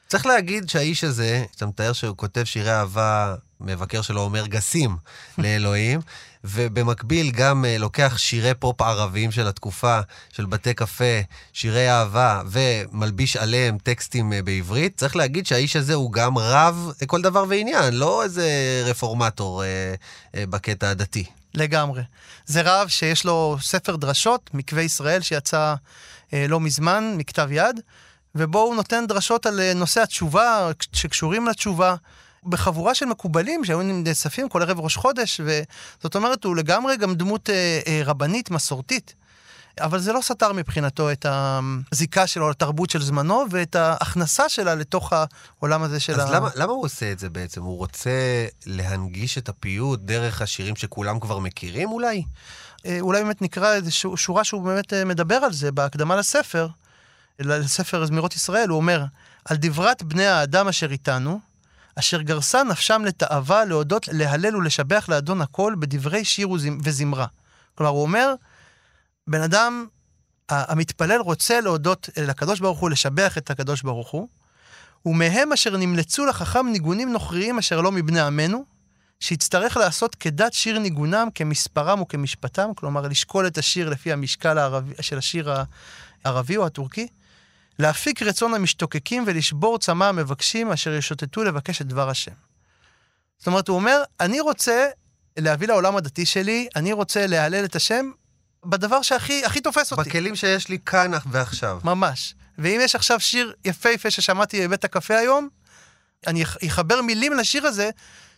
צריך 0.07 0.25
להגיד 0.25 0.69
שהאיש 0.69 1.04
הזה, 1.04 1.45
שאתה 1.51 1.66
מתאר 1.66 1.94
שהוא 1.94 2.18
כותב 2.18 2.44
שירי 2.44 2.71
אהבה, 2.71 3.36
מבקר 3.62 4.01
שלו 4.01 4.21
אומר 4.21 4.48
גסים 4.48 4.98
לאלוהים, 5.38 6.00
ובמקביל 6.44 7.31
גם 7.31 7.65
אה, 7.65 7.77
לוקח 7.77 8.18
שירי 8.18 8.53
פופ 8.53 8.81
ערביים 8.81 9.31
של 9.31 9.47
התקופה, 9.47 10.00
של 10.33 10.45
בתי 10.45 10.74
קפה, 10.74 11.19
שירי 11.53 11.89
אהבה, 11.89 12.41
ומלביש 12.51 13.38
עליהם 13.38 13.77
טקסטים 13.83 14.33
אה, 14.33 14.41
בעברית. 14.41 14.97
צריך 14.97 15.15
להגיד 15.15 15.45
שהאיש 15.45 15.75
הזה 15.75 15.94
הוא 15.94 16.12
גם 16.12 16.38
רב 16.38 16.91
לכל 17.01 17.21
דבר 17.21 17.45
ועניין, 17.50 17.94
לא 17.94 18.24
איזה 18.24 18.50
רפורמטור 18.86 19.63
אה, 19.63 19.68
אה, 20.36 20.44
בקטע 20.45 20.89
הדתי. 20.89 21.25
לגמרי. 21.53 22.01
זה 22.45 22.62
רב 22.62 22.88
שיש 22.88 23.25
לו 23.25 23.57
ספר 23.62 23.95
דרשות, 23.95 24.50
מקווה 24.53 24.81
ישראל, 24.81 25.21
שיצא 25.21 25.75
אה, 26.33 26.45
לא 26.47 26.59
מזמן, 26.59 27.13
מכתב 27.18 27.47
יד, 27.51 27.80
ובו 28.35 28.59
הוא 28.59 28.75
נותן 28.75 29.07
דרשות 29.07 29.45
על 29.45 29.59
אה, 29.59 29.73
נושא 29.73 30.02
התשובה, 30.02 30.71
שקשורים 30.94 31.47
לתשובה, 31.47 31.95
בחבורה 32.49 32.95
של 32.95 33.06
מקובלים 33.06 33.65
שהיו 33.65 33.81
נאספים 33.81 34.49
כל 34.49 34.61
ערב 34.61 34.79
ראש 34.79 34.95
חודש, 34.95 35.41
וזאת 35.44 36.15
אומרת, 36.15 36.44
הוא 36.44 36.56
לגמרי 36.56 36.97
גם 36.97 37.15
דמות 37.15 37.49
אה, 37.49 37.79
אה, 37.87 38.01
רבנית, 38.06 38.51
מסורתית. 38.51 39.15
אבל 39.81 39.99
זה 39.99 40.13
לא 40.13 40.19
סתר 40.21 40.53
מבחינתו 40.53 41.11
את 41.11 41.25
הזיקה 41.29 42.27
שלו 42.27 42.49
לתרבות 42.49 42.89
של 42.89 43.01
זמנו 43.01 43.45
ואת 43.51 43.75
ההכנסה 43.75 44.49
שלה 44.49 44.75
לתוך 44.75 45.13
העולם 45.13 45.83
הזה 45.83 45.99
של 45.99 46.21
אז 46.21 46.29
ה... 46.29 46.35
למה, 46.35 46.49
למה 46.56 46.71
הוא 46.71 46.85
עושה 46.85 47.11
את 47.11 47.19
זה 47.19 47.29
בעצם? 47.29 47.63
הוא 47.63 47.77
רוצה 47.77 48.45
להנגיש 48.65 49.37
את 49.37 49.49
הפיוט 49.49 49.99
דרך 49.99 50.41
השירים 50.41 50.75
שכולם 50.75 51.19
כבר 51.19 51.39
מכירים 51.39 51.91
אולי? 51.91 52.23
אה, 52.85 52.97
אולי 52.99 53.23
באמת 53.23 53.41
נקרא 53.41 53.73
איזו 53.73 53.91
שורה 54.18 54.44
שהוא 54.44 54.63
באמת 54.63 54.94
אה, 54.94 55.06
מדבר 55.06 55.35
על 55.35 55.53
זה 55.53 55.71
בהקדמה 55.71 56.15
לספר, 56.15 56.68
לספר 57.39 58.06
זמירות 58.06 58.35
ישראל, 58.35 58.69
הוא 58.69 58.77
אומר, 58.77 59.06
על 59.45 59.57
דברת 59.57 60.03
בני 60.03 60.25
האדם 60.25 60.68
אשר 60.68 60.91
איתנו, 60.91 61.39
אשר 61.99 62.21
גרסה 62.21 62.63
נפשם 62.63 63.01
לתאווה, 63.06 63.65
להודות, 63.65 64.07
להלל 64.11 64.56
ולשבח 64.56 65.06
לאדון 65.09 65.41
הכל 65.41 65.75
בדברי 65.79 66.25
שיר 66.25 66.49
וזמ- 66.49 66.81
וזמרה. 66.83 67.25
כלומר, 67.75 67.91
הוא 67.91 68.01
אומר, 68.01 68.33
בן 69.27 69.41
אדם, 69.41 69.85
המתפלל 70.49 71.19
רוצה 71.19 71.61
להודות 71.61 72.09
לקדוש 72.18 72.59
ברוך 72.59 72.79
הוא, 72.79 72.89
לשבח 72.89 73.37
את 73.37 73.51
הקדוש 73.51 73.81
ברוך 73.81 74.09
הוא, 74.09 74.27
ומהם 75.06 75.53
אשר 75.53 75.77
נמלצו 75.77 76.25
לחכם 76.25 76.68
ניגונים 76.68 77.13
נוכריים 77.13 77.57
אשר 77.57 77.81
לא 77.81 77.91
מבני 77.91 78.21
עמנו, 78.21 78.65
שיצטרך 79.19 79.77
לעשות 79.77 80.15
כדת 80.15 80.53
שיר 80.53 80.79
ניגונם, 80.79 81.27
כמספרם 81.35 82.01
וכמשפטם, 82.01 82.69
כלומר 82.75 83.01
לשקול 83.01 83.47
את 83.47 83.57
השיר 83.57 83.89
לפי 83.89 84.13
המשקל 84.13 84.57
הערבי, 84.57 84.94
של 85.01 85.18
השיר 85.18 85.53
הערבי 86.23 86.57
או 86.57 86.65
הטורקי, 86.65 87.07
להפיק 87.80 88.21
רצון 88.21 88.54
המשתוקקים 88.54 89.24
ולשבור 89.28 89.80
צמא 89.80 90.06
המבקשים 90.06 90.71
אשר 90.71 90.94
ישוטטו 90.94 91.44
לבקש 91.44 91.81
את 91.81 91.88
דבר 91.88 92.09
השם. 92.09 92.31
זאת 93.38 93.48
אומרת, 93.48 93.68
הוא 93.68 93.76
אומר, 93.76 94.04
אני 94.19 94.40
רוצה 94.40 94.88
להביא 95.38 95.68
לעולם 95.68 95.95
הדתי 95.95 96.26
שלי, 96.26 96.68
אני 96.76 96.94
רוצה 96.94 97.28
להלל 97.28 97.66
את 97.66 97.76
השם 97.76 98.12
בדבר 98.66 99.02
שהכי 99.02 99.45
הכי 99.45 99.62
תופס 99.62 99.92
אותי. 99.92 100.09
בכלים 100.09 100.36
שיש 100.36 100.69
לי 100.69 100.78
כאן 100.86 101.12
ועכשיו. 101.31 101.80
ממש. 101.83 102.36
ואם 102.57 102.80
יש 102.83 102.95
עכשיו 102.95 103.19
שיר 103.19 103.54
יפהפה 103.66 104.12
ששמעתי 104.12 104.68
בבית 104.68 104.83
הקפה 104.86 105.16
היום, 105.16 105.50
אני 106.28 106.44
אח- 106.44 106.57
אחבר 106.68 107.02
מילים 107.02 107.33
לשיר 107.33 107.66
הזה 107.68 107.90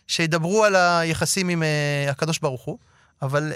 שידברו 0.06 0.64
על 0.64 0.76
היחסים 0.76 1.48
עם 1.48 1.62
uh, 1.62 2.10
הקדוש 2.10 2.38
ברוך 2.38 2.62
הוא, 2.62 2.78
אבל 3.22 3.52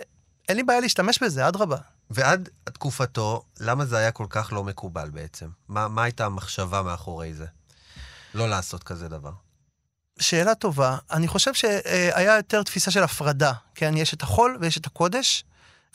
אין 0.49 0.57
לי 0.57 0.62
בעיה 0.62 0.81
להשתמש 0.81 1.23
בזה, 1.23 1.49
אדרבה. 1.49 1.76
ועד 2.10 2.48
תקופתו, 2.64 3.42
למה 3.60 3.84
זה 3.84 3.98
היה 3.98 4.10
כל 4.10 4.26
כך 4.30 4.52
לא 4.52 4.64
מקובל 4.64 5.10
בעצם? 5.10 5.48
מה, 5.68 5.88
מה 5.88 6.02
הייתה 6.02 6.25
המחשבה 6.25 6.82
מאחורי 6.82 7.34
זה? 7.34 7.46
לא 8.34 8.48
לעשות 8.48 8.82
כזה 8.82 9.08
דבר. 9.08 9.32
שאלה 10.18 10.54
טובה. 10.54 10.96
אני 11.10 11.28
חושב 11.28 11.54
שהיה 11.54 12.36
יותר 12.36 12.62
תפיסה 12.62 12.90
של 12.90 13.02
הפרדה. 13.02 13.52
כן, 13.75 13.96
יש 13.96 14.14
את 14.14 14.22
החול 14.22 14.58
ויש 14.60 14.78
את 14.78 14.86
הקודש. 14.86 15.44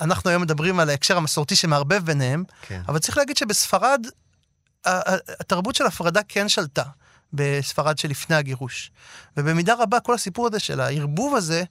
אנחנו 0.01 0.29
היום 0.29 0.41
מדברים 0.41 0.79
על 0.79 0.89
ההקשר 0.89 1.17
המסורתי 1.17 1.55
שמערבב 1.55 2.05
ביניהם, 2.05 2.43
כן. 2.61 2.81
אבל 2.87 2.99
צריך 2.99 3.17
להגיד 3.17 3.37
שבספרד, 3.37 4.05
התרבות 5.39 5.75
של 5.75 5.85
הפרדה 5.85 6.21
כן 6.27 6.49
שלטה 6.49 6.83
בספרד 7.33 7.97
שלפני 7.97 8.35
הגירוש. 8.35 8.91
ובמידה 9.37 9.73
רבה 9.79 9.99
כל 9.99 10.13
הסיפור 10.13 10.47
הזה 10.47 10.59
של 10.59 10.79
הערבוב 10.79 11.35
הזה, 11.35 11.63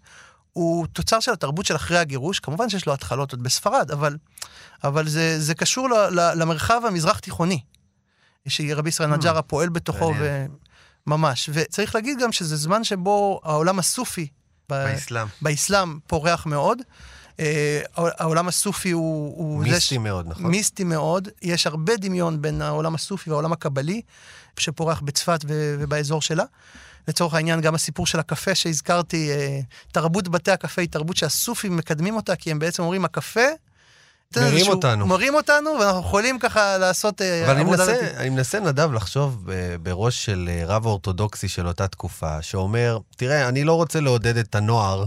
הוא 0.52 0.86
תוצר 0.86 1.20
של 1.20 1.32
התרבות 1.32 1.66
של 1.66 1.76
אחרי 1.76 1.98
הגירוש. 1.98 2.40
כמובן 2.40 2.68
שיש 2.68 2.86
לו 2.86 2.92
התחלות 2.92 3.32
עוד 3.32 3.42
בספרד, 3.42 3.90
אבל, 3.90 4.16
אבל 4.84 5.08
זה, 5.08 5.40
זה 5.40 5.54
קשור 5.54 5.88
ל, 5.88 5.94
ל, 6.20 6.32
למרחב 6.34 6.80
המזרח-תיכוני, 6.86 7.60
שרבי 8.48 8.88
ישראל 8.88 9.12
Hmm, 9.12 9.16
נג'ארה 9.16 9.42
פועל 9.42 9.68
בתוכו, 9.68 10.12
מעניין. 10.12 10.48
וממש. 11.06 11.50
וצריך 11.52 11.94
להגיד 11.94 12.18
גם 12.22 12.32
שזה 12.32 12.56
זמן 12.56 12.84
שבו 12.84 13.40
העולם 13.44 13.78
הסופי, 13.78 14.26
באסלאם. 14.68 15.26
באסלאם 15.42 15.98
פורח 16.06 16.46
מאוד. 16.46 16.78
אה, 17.40 17.80
העולם 17.96 18.48
הסופי 18.48 18.90
הוא... 18.90 19.36
הוא 19.36 19.64
זה 19.64 19.70
מיסטי 19.70 19.98
מאוד, 19.98 20.26
נכון? 20.28 20.46
מיסטי 20.46 20.84
מאוד. 20.84 21.28
יש 21.42 21.66
הרבה 21.66 21.96
דמיון 21.96 22.42
בין 22.42 22.62
העולם 22.62 22.94
הסופי 22.94 23.30
והעולם 23.30 23.52
הקבלי, 23.52 24.02
שפורח 24.58 25.00
בצפת 25.00 25.40
ו- 25.48 25.76
ובאזור 25.78 26.22
שלה. 26.22 26.44
לצורך 27.08 27.34
העניין, 27.34 27.60
גם 27.60 27.74
הסיפור 27.74 28.06
של 28.06 28.18
הקפה 28.18 28.54
שהזכרתי, 28.54 29.30
אה, 29.30 29.60
תרבות 29.92 30.28
בתי 30.28 30.50
הקפה 30.50 30.80
היא 30.80 30.88
תרבות 30.88 31.16
שהסופים 31.16 31.76
מקדמים 31.76 32.16
אותה, 32.16 32.36
כי 32.36 32.50
הם 32.50 32.58
בעצם 32.58 32.82
אומרים, 32.82 33.04
הקפה... 33.04 33.40
מרים 34.36 34.68
אותנו. 34.68 35.06
מרים 35.06 35.34
אותנו, 35.34 35.70
ואנחנו 35.80 36.00
יכולים 36.00 36.38
ככה 36.38 36.78
לעשות 36.78 37.22
אה, 37.22 37.44
אבל 37.44 37.54
אני 37.54 37.64
מנסה. 37.64 37.96
אני 38.16 38.28
מנסה, 38.30 38.60
נדב, 38.60 38.92
לחשוב 38.92 39.42
ב- 39.44 39.76
בראש 39.82 40.24
של 40.24 40.48
אה, 40.52 40.62
רב 40.66 40.86
אורתודוקסי 40.86 41.48
של 41.48 41.66
אותה 41.68 41.88
תקופה, 41.88 42.42
שאומר, 42.42 42.98
תראה, 43.16 43.48
אני 43.48 43.64
לא 43.64 43.72
רוצה 43.72 44.00
לעודד 44.00 44.36
את 44.36 44.54
הנוער 44.54 45.04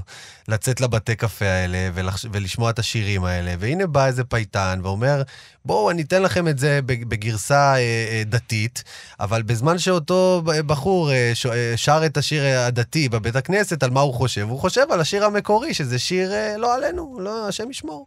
לצאת 0.48 0.82
לבתי 0.82 1.16
קפה 1.16 1.46
האלה 1.46 1.90
ולחש... 1.94 2.26
ולשמוע 2.32 2.70
את 2.70 2.80
השירים 2.80 3.24
האלה, 3.26 3.56
והנה 3.60 3.88
בא 3.88 4.06
איזה 4.06 4.24
פייטן 4.24 4.80
ואומר, 4.84 5.22
בואו, 5.66 5.92
אני 5.92 6.02
אתן 6.02 6.22
לכם 6.22 6.48
את 6.48 6.60
זה 6.60 6.80
בג- 6.86 7.06
בגרסה 7.06 7.74
אה, 7.76 7.78
אה, 7.80 8.24
דתית, 8.26 8.84
אבל 9.20 9.42
בזמן 9.42 9.78
שאותו 9.78 10.42
בחור 10.46 11.12
אה. 11.12 11.32
אה, 11.54 11.74
שר 11.76 12.02
את 12.06 12.18
השיר 12.18 12.44
הדתי 12.60 13.10
בבית 13.10 13.36
הכנסת, 13.36 13.84
על 13.84 13.90
מה 13.90 14.00
הוא 14.02 14.14
חושב? 14.14 14.48
הוא 14.50 14.60
חושב 14.60 14.86
על 14.92 15.02
השיר 15.02 15.26
המקורי, 15.26 15.74
שזה 15.74 16.00
שיר 16.00 16.34
אה, 16.34 16.58
לא 16.58 16.76
עלינו, 16.76 17.18
לא, 17.20 17.48
השם 17.48 17.72
ישמור. 17.72 18.06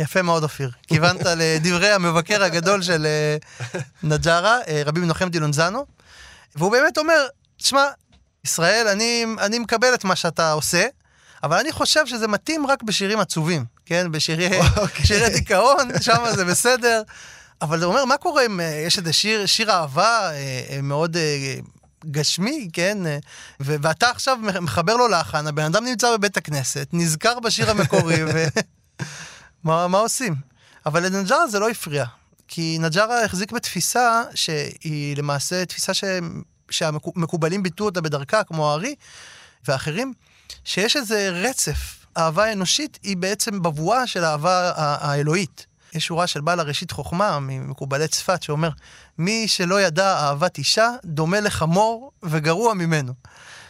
יפה 0.00 0.22
מאוד, 0.22 0.42
אופיר. 0.42 0.70
כיוונת 0.86 1.20
לדברי 1.36 1.90
המבקר 1.90 2.42
הגדול 2.42 2.82
של 2.82 3.06
אה, 3.06 3.36
נג'ארה, 4.02 4.58
אה, 4.68 4.82
רבי 4.86 5.00
מנחם 5.00 5.28
דילונזנו, 5.28 5.86
והוא 6.56 6.72
באמת 6.72 6.98
אומר, 6.98 7.26
תשמע, 7.56 7.84
ישראל, 8.44 8.88
אני, 8.88 9.26
אני 9.38 9.58
מקבל 9.58 9.94
את 9.94 10.04
מה 10.04 10.16
שאתה 10.16 10.52
עושה, 10.52 10.86
אבל 11.42 11.58
אני 11.58 11.72
חושב 11.72 12.06
שזה 12.06 12.28
מתאים 12.28 12.66
רק 12.66 12.82
בשירים 12.82 13.20
עצובים, 13.20 13.64
כן? 13.86 14.12
בשירי 14.12 14.60
אוקיי. 14.76 15.06
שירי 15.06 15.30
דיכאון, 15.30 15.88
שם 16.00 16.24
זה 16.34 16.44
בסדר. 16.44 17.02
אבל 17.62 17.82
הוא 17.82 17.92
אומר, 17.92 18.04
מה 18.04 18.16
קורה 18.16 18.46
אם 18.46 18.60
אה, 18.60 18.82
יש 18.86 18.98
איזה 18.98 19.12
שיר, 19.12 19.46
שיר 19.46 19.70
אהבה 19.70 20.30
אה, 20.32 20.62
אה, 20.70 20.82
מאוד 20.82 21.16
גשמי, 22.10 22.68
כן? 22.72 22.98
ואתה 23.60 24.10
עכשיו 24.10 24.38
מחבר 24.60 24.96
לו 24.96 25.08
לחן, 25.08 25.46
הבן 25.46 25.64
אדם 25.64 25.84
נמצא 25.84 26.16
בבית 26.16 26.36
הכנסת, 26.36 26.88
נזכר 26.92 27.40
בשיר 27.40 27.70
המקורי, 27.70 28.24
ו... 28.24 28.44
מה, 29.64 29.88
מה 29.88 29.98
עושים? 29.98 30.34
אבל 30.86 31.06
לנג'ארה 31.06 31.48
זה 31.48 31.58
לא 31.58 31.70
הפריע, 31.70 32.04
כי 32.48 32.78
נג'ארה 32.80 33.24
החזיק 33.24 33.52
בתפיסה 33.52 34.22
שהיא 34.34 35.16
למעשה 35.16 35.64
תפיסה 35.64 35.94
ש... 35.94 36.04
שהמקובלים 36.70 37.62
ביטאו 37.62 37.86
אותה 37.86 38.00
בדרכה, 38.00 38.44
כמו 38.44 38.70
הארי 38.70 38.94
ואחרים, 39.68 40.12
שיש 40.64 40.96
איזה 40.96 41.30
רצף. 41.30 42.06
אהבה 42.16 42.52
אנושית 42.52 42.98
היא 43.02 43.16
בעצם 43.16 43.62
בבואה 43.62 44.06
של 44.06 44.24
האהבה 44.24 44.72
האלוהית. 44.76 45.66
יש 45.92 46.06
שורה 46.06 46.26
של 46.26 46.40
בעל 46.40 46.60
הראשית 46.60 46.90
חוכמה 46.90 47.40
ממקובלי 47.40 48.08
צפת 48.08 48.42
שאומר, 48.42 48.70
מי 49.18 49.48
שלא 49.48 49.80
ידע 49.80 50.16
אהבת 50.16 50.58
אישה, 50.58 50.90
דומה 51.04 51.40
לחמור 51.40 52.12
וגרוע 52.22 52.74
ממנו. 52.74 53.12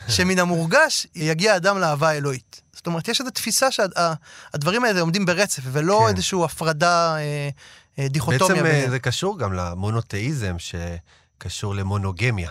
שמן 0.08 0.38
המורגש 0.38 1.06
יגיע 1.14 1.56
אדם 1.56 1.78
לאהבה 1.78 2.08
האלוהית. 2.08 2.60
זאת 2.72 2.86
אומרת, 2.86 3.08
יש 3.08 3.20
איזו 3.20 3.30
תפיסה 3.30 3.68
שהדברים 3.70 4.84
האלה 4.84 5.00
עומדים 5.00 5.26
ברצף, 5.26 5.62
ולא 5.72 6.00
כן. 6.04 6.14
איזושהי 6.14 6.44
הפרדה, 6.44 7.16
אה, 7.16 7.48
אה, 7.98 8.08
דיכוטומיה. 8.08 8.48
בעצם 8.48 8.66
אה, 8.66 8.72
ביניהם. 8.72 8.90
זה 8.90 8.98
קשור 8.98 9.38
גם 9.38 9.52
למונותאיזם 9.52 10.56
שקשור 10.58 11.74
למונוגמיה. 11.74 12.50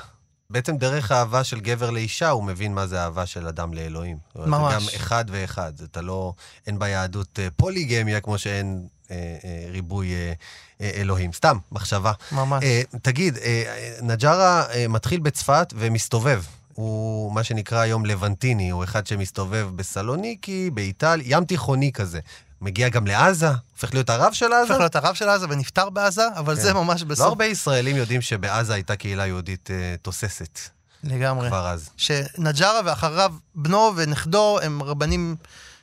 בעצם 0.49 0.77
דרך 0.77 1.11
האהבה 1.11 1.43
של 1.43 1.59
גבר 1.59 1.89
לאישה, 1.89 2.29
הוא 2.29 2.43
מבין 2.43 2.73
מה 2.73 2.87
זה 2.87 3.01
אהבה 3.01 3.25
של 3.25 3.47
אדם 3.47 3.73
לאלוהים. 3.73 4.17
ממש. 4.35 4.83
זה 4.83 4.91
גם 4.91 4.95
אחד 4.95 5.25
ואחד. 5.27 5.71
זה 5.77 5.85
אתה 5.85 6.01
לא... 6.01 6.33
אין 6.67 6.79
ביהדות 6.79 7.39
אה, 7.39 7.47
פוליגמיה 7.55 8.21
כמו 8.21 8.37
שאין 8.37 8.87
אה, 9.11 9.15
אה, 9.43 9.71
ריבוי 9.71 10.13
אה, 10.13 10.33
אה, 10.81 10.91
אלוהים. 10.93 11.33
סתם, 11.33 11.57
מחשבה. 11.71 12.11
ממש. 12.31 12.63
אה, 12.63 12.81
תגיד, 13.01 13.37
אה, 13.37 14.85
מתחיל 14.89 15.19
בצפת 15.19 15.73
ומסתובב. 15.77 16.43
הוא 16.79 17.31
מה 17.31 17.43
שנקרא 17.43 17.79
היום 17.79 18.05
לבנטיני, 18.05 18.69
הוא 18.69 18.83
אחד 18.83 19.07
שמסתובב 19.07 19.69
בסלוניקי, 19.75 20.69
באיטליה, 20.69 21.37
ים 21.37 21.45
תיכוני 21.45 21.91
כזה. 21.91 22.19
מגיע 22.61 22.89
גם 22.89 23.07
לעזה, 23.07 23.49
הופך 23.71 23.93
להיות 23.93 24.09
הרב 24.09 24.33
של 24.33 24.45
עזה. 24.45 24.61
הופך 24.61 24.79
להיות 24.79 24.95
הרב 24.95 25.15
של 25.15 25.29
עזה 25.29 25.45
ונפטר 25.49 25.89
בעזה, 25.89 26.27
אבל 26.35 26.55
כן. 26.55 26.61
זה 26.61 26.73
ממש 26.73 27.01
לא 27.01 27.07
בסוף. 27.07 27.25
הרבה 27.25 27.45
ישראלים 27.45 27.95
יודעים 27.95 28.21
שבעזה 28.21 28.73
הייתה 28.73 28.95
קהילה 28.95 29.27
יהודית 29.27 29.71
אה, 29.71 29.95
תוססת 30.01 30.59
לגמרי. 31.03 31.47
כבר 31.47 31.67
אז. 31.67 31.89
שנג'ארה 31.97 32.81
ואחריו 32.85 33.33
בנו 33.55 33.93
ונכדו 33.95 34.59
הם 34.61 34.83
רבנים 34.83 35.35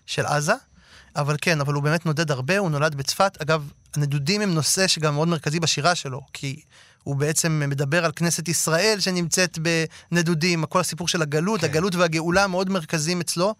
של 0.07 0.26
עזה. 0.26 0.55
אבל 1.17 1.37
כן, 1.41 1.61
אבל 1.61 1.75
הוא 1.75 1.83
באמת 1.83 2.07
נודד 2.07 2.31
הרבה, 2.31 2.59
הוא 2.59 2.71
נולד 2.71 2.95
בצפת. 2.95 3.43
אגב, 3.43 3.71
הנדודים 3.95 4.41
הם 4.41 4.55
נושא 4.55 4.87
שגם 4.87 5.15
מאוד 5.15 5.29
מרכזי 5.29 5.61
בשירה 5.61 5.95
שלו, 5.95 6.21
כי 6.33 6.61
הוא 7.07 7.17
בעצם 7.17 7.63
מדבר 7.69 8.05
על 8.05 8.13
כנסת 8.17 8.49
ישראל 8.49 9.01
שנמצאת 9.01 9.59
בנדודים, 10.13 10.65
כל 10.67 10.81
הסיפור 10.81 11.09
של 11.09 11.23
הגלות, 11.23 11.61
כן. 11.61 11.67
הגלות 11.67 11.95
והגאולה 11.95 12.47
מאוד 12.47 12.71
מרכזיים 12.71 13.21
אצלו. 13.21 13.55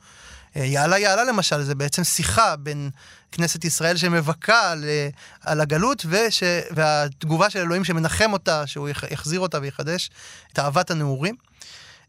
אה, 0.57 0.65
יעלה 0.65 0.99
יעלה 0.99 1.25
למשל, 1.25 1.63
זה 1.63 1.75
בעצם 1.75 2.05
שיחה 2.05 2.57
בין 2.57 2.91
כנסת 3.33 3.65
ישראל 3.65 3.97
שמבכה 3.97 4.71
על, 4.71 4.85
אה, 4.85 5.09
על 5.41 5.61
הגלות, 5.61 6.07
וש, 6.09 6.43
והתגובה 6.71 7.51
של 7.51 7.59
אלוהים 7.59 7.85
שמנחם 7.85 8.33
אותה, 8.33 8.67
שהוא 8.67 8.89
יח- 8.89 9.05
יחזיר 9.11 9.41
אותה 9.41 9.59
ויחדש 9.63 10.11
את 10.53 10.59
אהבת 10.59 10.91
הנעורים. 10.91 11.35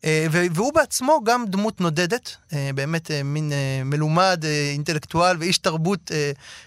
אה, 0.05 0.27
והוא 0.31 0.73
בעצמו 0.73 1.21
גם 1.23 1.45
דמות 1.47 1.81
נודדת, 1.81 2.35
באמת 2.75 3.11
מין 3.23 3.51
מלומד, 3.85 4.43
אינטלקטואל 4.71 5.37
ואיש 5.39 5.57
תרבות 5.57 6.11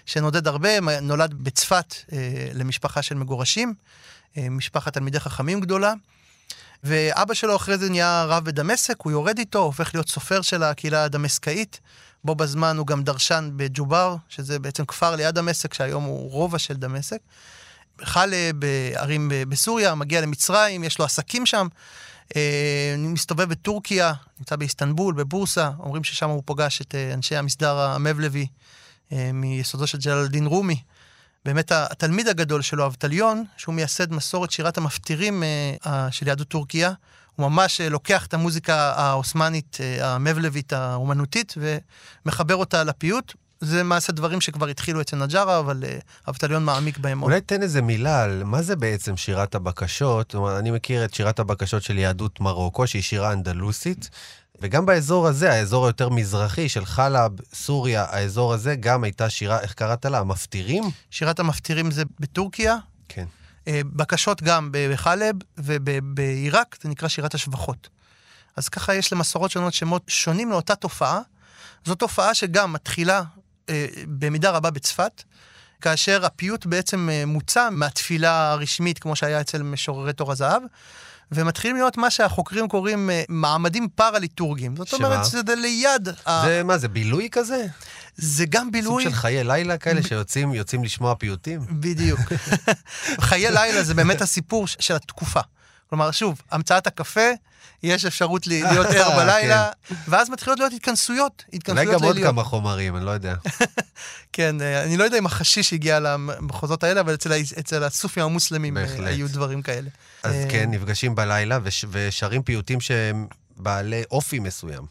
שנודד 0.05 0.47
הרבה, 0.47 0.69
נולד 1.01 1.33
בצפת 1.33 1.95
למשפחה 2.53 3.01
של 3.01 3.15
מגורשים, 3.15 3.73
משפחת 4.37 4.93
תלמידי 4.93 5.19
חכמים 5.19 5.61
גדולה. 5.61 5.93
ואבא 6.83 7.33
שלו 7.33 7.55
אחרי 7.55 7.77
זה 7.77 7.89
נהיה 7.89 8.25
רב 8.27 8.45
בדמשק, 8.45 8.95
הוא 9.01 9.11
יורד 9.11 9.37
איתו, 9.37 9.59
הופך 9.59 9.93
להיות 9.93 10.09
סופר 10.09 10.41
של 10.41 10.63
הקהילה 10.63 11.03
הדמשקאית. 11.03 11.79
בו 12.23 12.35
בזמן 12.35 12.77
הוא 12.77 12.87
גם 12.87 13.03
דרשן 13.03 13.51
בג'ובר, 13.55 14.15
שזה 14.29 14.59
בעצם 14.59 14.85
כפר 14.85 15.15
ליד 15.15 15.35
דמשק, 15.35 15.73
שהיום 15.73 16.03
הוא 16.03 16.31
רובע 16.31 16.59
של 16.59 16.73
דמשק. 16.73 17.17
חלה 18.01 18.51
בערים 18.55 19.31
בסוריה, 19.49 19.95
מגיע 19.95 20.21
למצרים, 20.21 20.83
יש 20.83 20.99
לו 20.99 21.05
עסקים 21.05 21.45
שם. 21.45 21.67
אה, 22.35 22.95
מסתובב 22.97 23.49
בטורקיה, 23.49 24.13
נמצא 24.39 24.55
באיסטנבול, 24.55 25.13
בבורסה, 25.13 25.69
אומרים 25.79 26.03
ששם 26.03 26.29
הוא 26.29 26.43
פוגש 26.45 26.81
את 26.81 26.95
אה, 26.95 27.13
אנשי 27.13 27.35
המסדר 27.35 27.79
המבלבי 27.79 28.47
אה, 29.11 29.31
מיסודו 29.33 29.87
של 29.87 29.97
ג'לאל 29.97 30.25
א-דין 30.25 30.45
רומי. 30.45 30.81
באמת 31.45 31.71
התלמיד 31.71 32.27
הגדול 32.27 32.61
שלו, 32.61 32.85
אבטליון, 32.85 33.43
שהוא 33.57 33.75
מייסד 33.75 34.13
מסורת 34.13 34.51
שירת 34.51 34.77
המפטירים 34.77 35.43
אה, 35.85 36.07
של 36.11 36.27
יהדות 36.27 36.47
טורקיה, 36.47 36.91
הוא 37.35 37.49
ממש 37.49 37.81
אה, 37.81 37.89
לוקח 37.89 38.25
את 38.25 38.33
המוזיקה 38.33 38.93
העות'מאנית, 38.95 39.77
אה, 39.79 40.15
המבלבית, 40.15 40.73
האומנותית, 40.73 41.53
ומחבר 42.25 42.55
אותה 42.55 42.83
לפיוט. 42.83 43.33
זה 43.63 43.83
מעשה 43.83 44.11
דברים 44.13 44.41
שכבר 44.41 44.67
התחילו 44.67 45.01
אצל 45.01 45.17
נג'ארה, 45.17 45.59
אבל 45.59 45.83
אבטליון 46.29 46.63
מעמיק 46.63 46.97
בהם 46.97 47.19
מאוד. 47.19 47.31
אולי 47.31 47.41
תן 47.41 47.61
איזה 47.61 47.81
מילה 47.81 48.23
על 48.23 48.43
מה 48.43 48.61
זה 48.61 48.75
בעצם 48.75 49.17
שירת 49.17 49.55
הבקשות. 49.55 50.35
אני 50.59 50.71
מכיר 50.71 51.05
את 51.05 51.13
שירת 51.13 51.39
הבקשות 51.39 51.83
של 51.83 51.97
יהדות 51.97 52.39
מרוקו, 52.39 52.87
שהיא 52.87 53.01
שירה 53.01 53.33
אנדלוסית, 53.33 54.09
וגם 54.61 54.85
באזור 54.85 55.27
הזה, 55.27 55.51
האזור 55.51 55.85
היותר 55.85 56.09
מזרחי 56.09 56.69
של 56.69 56.85
חלב, 56.85 57.31
סוריה, 57.53 58.05
האזור 58.09 58.53
הזה, 58.53 58.75
גם 58.75 59.03
הייתה 59.03 59.29
שירה, 59.29 59.59
איך 59.59 59.73
קראת 59.73 60.05
לה? 60.05 60.19
המפטירים? 60.19 60.83
שירת 61.09 61.39
המפטירים 61.39 61.91
זה 61.91 62.03
בטורקיה, 62.19 62.75
כן. 63.09 63.25
אה, 63.67 63.81
בקשות 63.85 64.41
גם 64.41 64.69
בחלב, 64.71 65.35
ובעיראק 65.57 66.77
זה 66.83 66.89
נקרא 66.89 67.07
שירת 67.07 67.33
השבחות. 67.33 67.89
אז 68.55 68.69
ככה 68.69 68.95
יש 68.95 69.13
למסורות 69.13 69.51
שונות 69.51 69.73
שמות 69.73 70.03
שונים 70.07 70.51
לאותה 70.51 70.75
תופעה. 70.75 71.19
זו 71.85 71.95
תופעה 71.95 72.33
שגם 72.33 72.73
מתחילה 72.73 73.21
אה, 73.69 73.85
במידה 74.07 74.51
רבה 74.51 74.71
בצפת, 74.71 75.23
כאשר 75.81 76.25
הפיוט 76.25 76.65
בעצם 76.65 77.09
אה, 77.11 77.25
מוצא 77.25 77.69
מהתפילה 77.69 78.51
הרשמית, 78.51 78.99
כמו 78.99 79.15
שהיה 79.15 79.41
אצל 79.41 79.63
משוררי 79.63 80.13
תור 80.13 80.31
הזהב, 80.31 80.61
ומתחילים 81.31 81.75
להיות 81.75 81.97
מה 81.97 82.09
שהחוקרים 82.11 82.67
קוראים 82.67 83.09
אה, 83.09 83.23
מעמדים 83.29 83.87
פארה-ליטורגיים. 83.95 84.75
זאת 84.75 84.87
שמה? 84.87 85.07
אומרת 85.07 85.25
שזה 85.25 85.55
ליד... 85.55 86.09
ה- 86.25 86.41
זה 86.45 86.61
מה, 86.63 86.77
זה 86.77 86.87
בילוי 86.87 87.27
כזה? 87.31 87.65
זה 88.15 88.45
גם 88.49 88.63
סוג 88.63 88.73
בילוי... 88.73 89.03
של 89.03 89.13
חיי 89.13 89.43
לילה 89.43 89.77
כאלה 89.77 90.03
שיוצאים 90.03 90.53
יוצאים 90.53 90.83
לשמוע 90.83 91.15
פיוטים? 91.15 91.59
בדיוק. 91.69 92.19
חיי 93.21 93.51
לילה 93.51 93.83
זה 93.83 93.93
באמת 93.93 94.21
הסיפור 94.21 94.67
של 94.67 94.95
התקופה. 94.95 95.39
כלומר, 95.91 96.11
שוב, 96.11 96.41
המצאת 96.51 96.87
הקפה, 96.87 97.21
יש 97.83 98.05
אפשרות 98.05 98.47
להיות 98.47 98.87
ער 98.87 99.09
בלילה, 99.17 99.69
ואז 100.07 100.29
מתחילות 100.29 100.59
להיות 100.59 100.73
התכנסויות, 100.73 101.43
אולי 101.47 101.57
התכנסויות 101.57 101.93
גם 102.01 102.03
עוד 102.03 102.15
ליליות. 102.15 102.33
כמה 102.33 102.43
חומרים, 102.43 102.95
אני 102.97 103.05
לא 103.05 103.11
יודע. 103.11 103.35
כן, 104.33 104.61
אה, 104.61 104.83
אני 104.83 104.97
לא 104.97 105.03
יודע 105.03 105.17
אם 105.17 105.25
החשיש 105.25 105.73
הגיע 105.73 105.99
למחוזות 105.99 106.83
האלה, 106.83 107.01
אבל 107.01 107.13
אצל, 107.13 107.31
אצל 107.59 107.83
הסופים 107.83 108.23
המוסלמים 108.23 108.77
אה, 108.77 108.83
בהחלט. 108.83 109.07
היו 109.07 109.27
דברים 109.27 109.61
כאלה. 109.61 109.89
אז 110.23 110.33
אה, 110.35 110.45
כן, 110.51 110.71
נפגשים 110.71 111.15
בלילה 111.15 111.59
וש- 111.63 111.85
ושרים 111.91 112.43
פיוטים 112.43 112.81
שהם 112.81 113.27
בעלי 113.57 114.03
אופי 114.11 114.39
מסוים. 114.39 114.83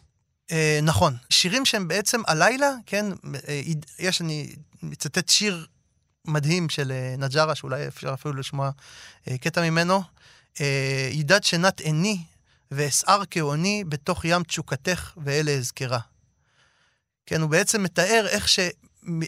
אה, 0.53 0.81
נכון, 0.83 1.17
שירים 1.31 1.65
שהם 1.67 1.89
בעצם 1.89 2.21
הלילה, 2.27 2.71
כן, 2.87 3.07
אה, 3.49 3.61
יש, 3.99 4.21
אני 4.21 4.55
מצטט 4.83 5.29
שיר 5.29 5.67
מדהים 6.25 6.69
של 6.69 6.93
אה, 6.93 7.15
נג'רה, 7.19 7.55
שאולי 7.55 7.87
אפשר 7.89 8.15
אפילו 8.15 8.35
לשמוע 8.35 8.71
אה, 9.29 9.39
קטע 9.39 9.63
ממנו. 9.71 10.03
אה, 10.61 11.09
ידד 11.13 11.45
שנת 11.45 11.81
עיני 11.81 12.19
ואסער 12.71 13.23
כאוני 13.31 13.85
בתוך 13.89 14.25
ים 14.25 14.43
תשוקתך 14.43 15.13
ואלה 15.25 15.51
אזכרה. 15.51 15.99
כן, 17.27 17.41
הוא 17.41 17.51
בעצם 17.51 17.83
מתאר 17.83 18.27
איך 18.29 18.49
ש... 18.49 18.59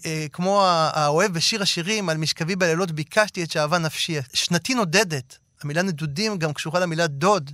אה, 0.06 0.26
כמו 0.32 0.62
האוהב 0.66 1.34
בשיר 1.34 1.62
השירים, 1.62 2.08
על 2.08 2.16
משכבי 2.16 2.56
בלילות 2.56 2.92
ביקשתי 2.92 3.44
את 3.44 3.50
שאהבה 3.50 3.78
נפשי. 3.78 4.16
שנתי 4.32 4.74
נודדת, 4.74 5.38
המילה 5.62 5.82
נדודים 5.82 6.38
גם 6.38 6.52
קשורה 6.52 6.80
למילה 6.80 7.06
דוד. 7.06 7.50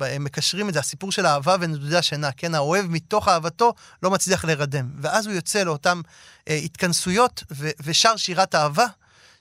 הם 0.00 0.24
מקשרים 0.24 0.68
את 0.68 0.74
זה, 0.74 0.80
הסיפור 0.80 1.12
של 1.12 1.26
אהבה 1.26 1.56
ונדודי 1.60 1.96
השינה, 1.96 2.32
כן, 2.32 2.54
האוהב 2.54 2.86
מתוך 2.86 3.28
אהבתו 3.28 3.74
לא 4.02 4.10
מצליח 4.10 4.44
להירדם. 4.44 4.90
ואז 5.00 5.26
הוא 5.26 5.34
יוצא 5.34 5.62
לאותן 5.62 6.00
אה, 6.48 6.54
התכנסויות 6.54 7.44
ו- 7.52 7.70
ושר 7.82 8.16
שירת 8.16 8.54
אהבה. 8.54 8.86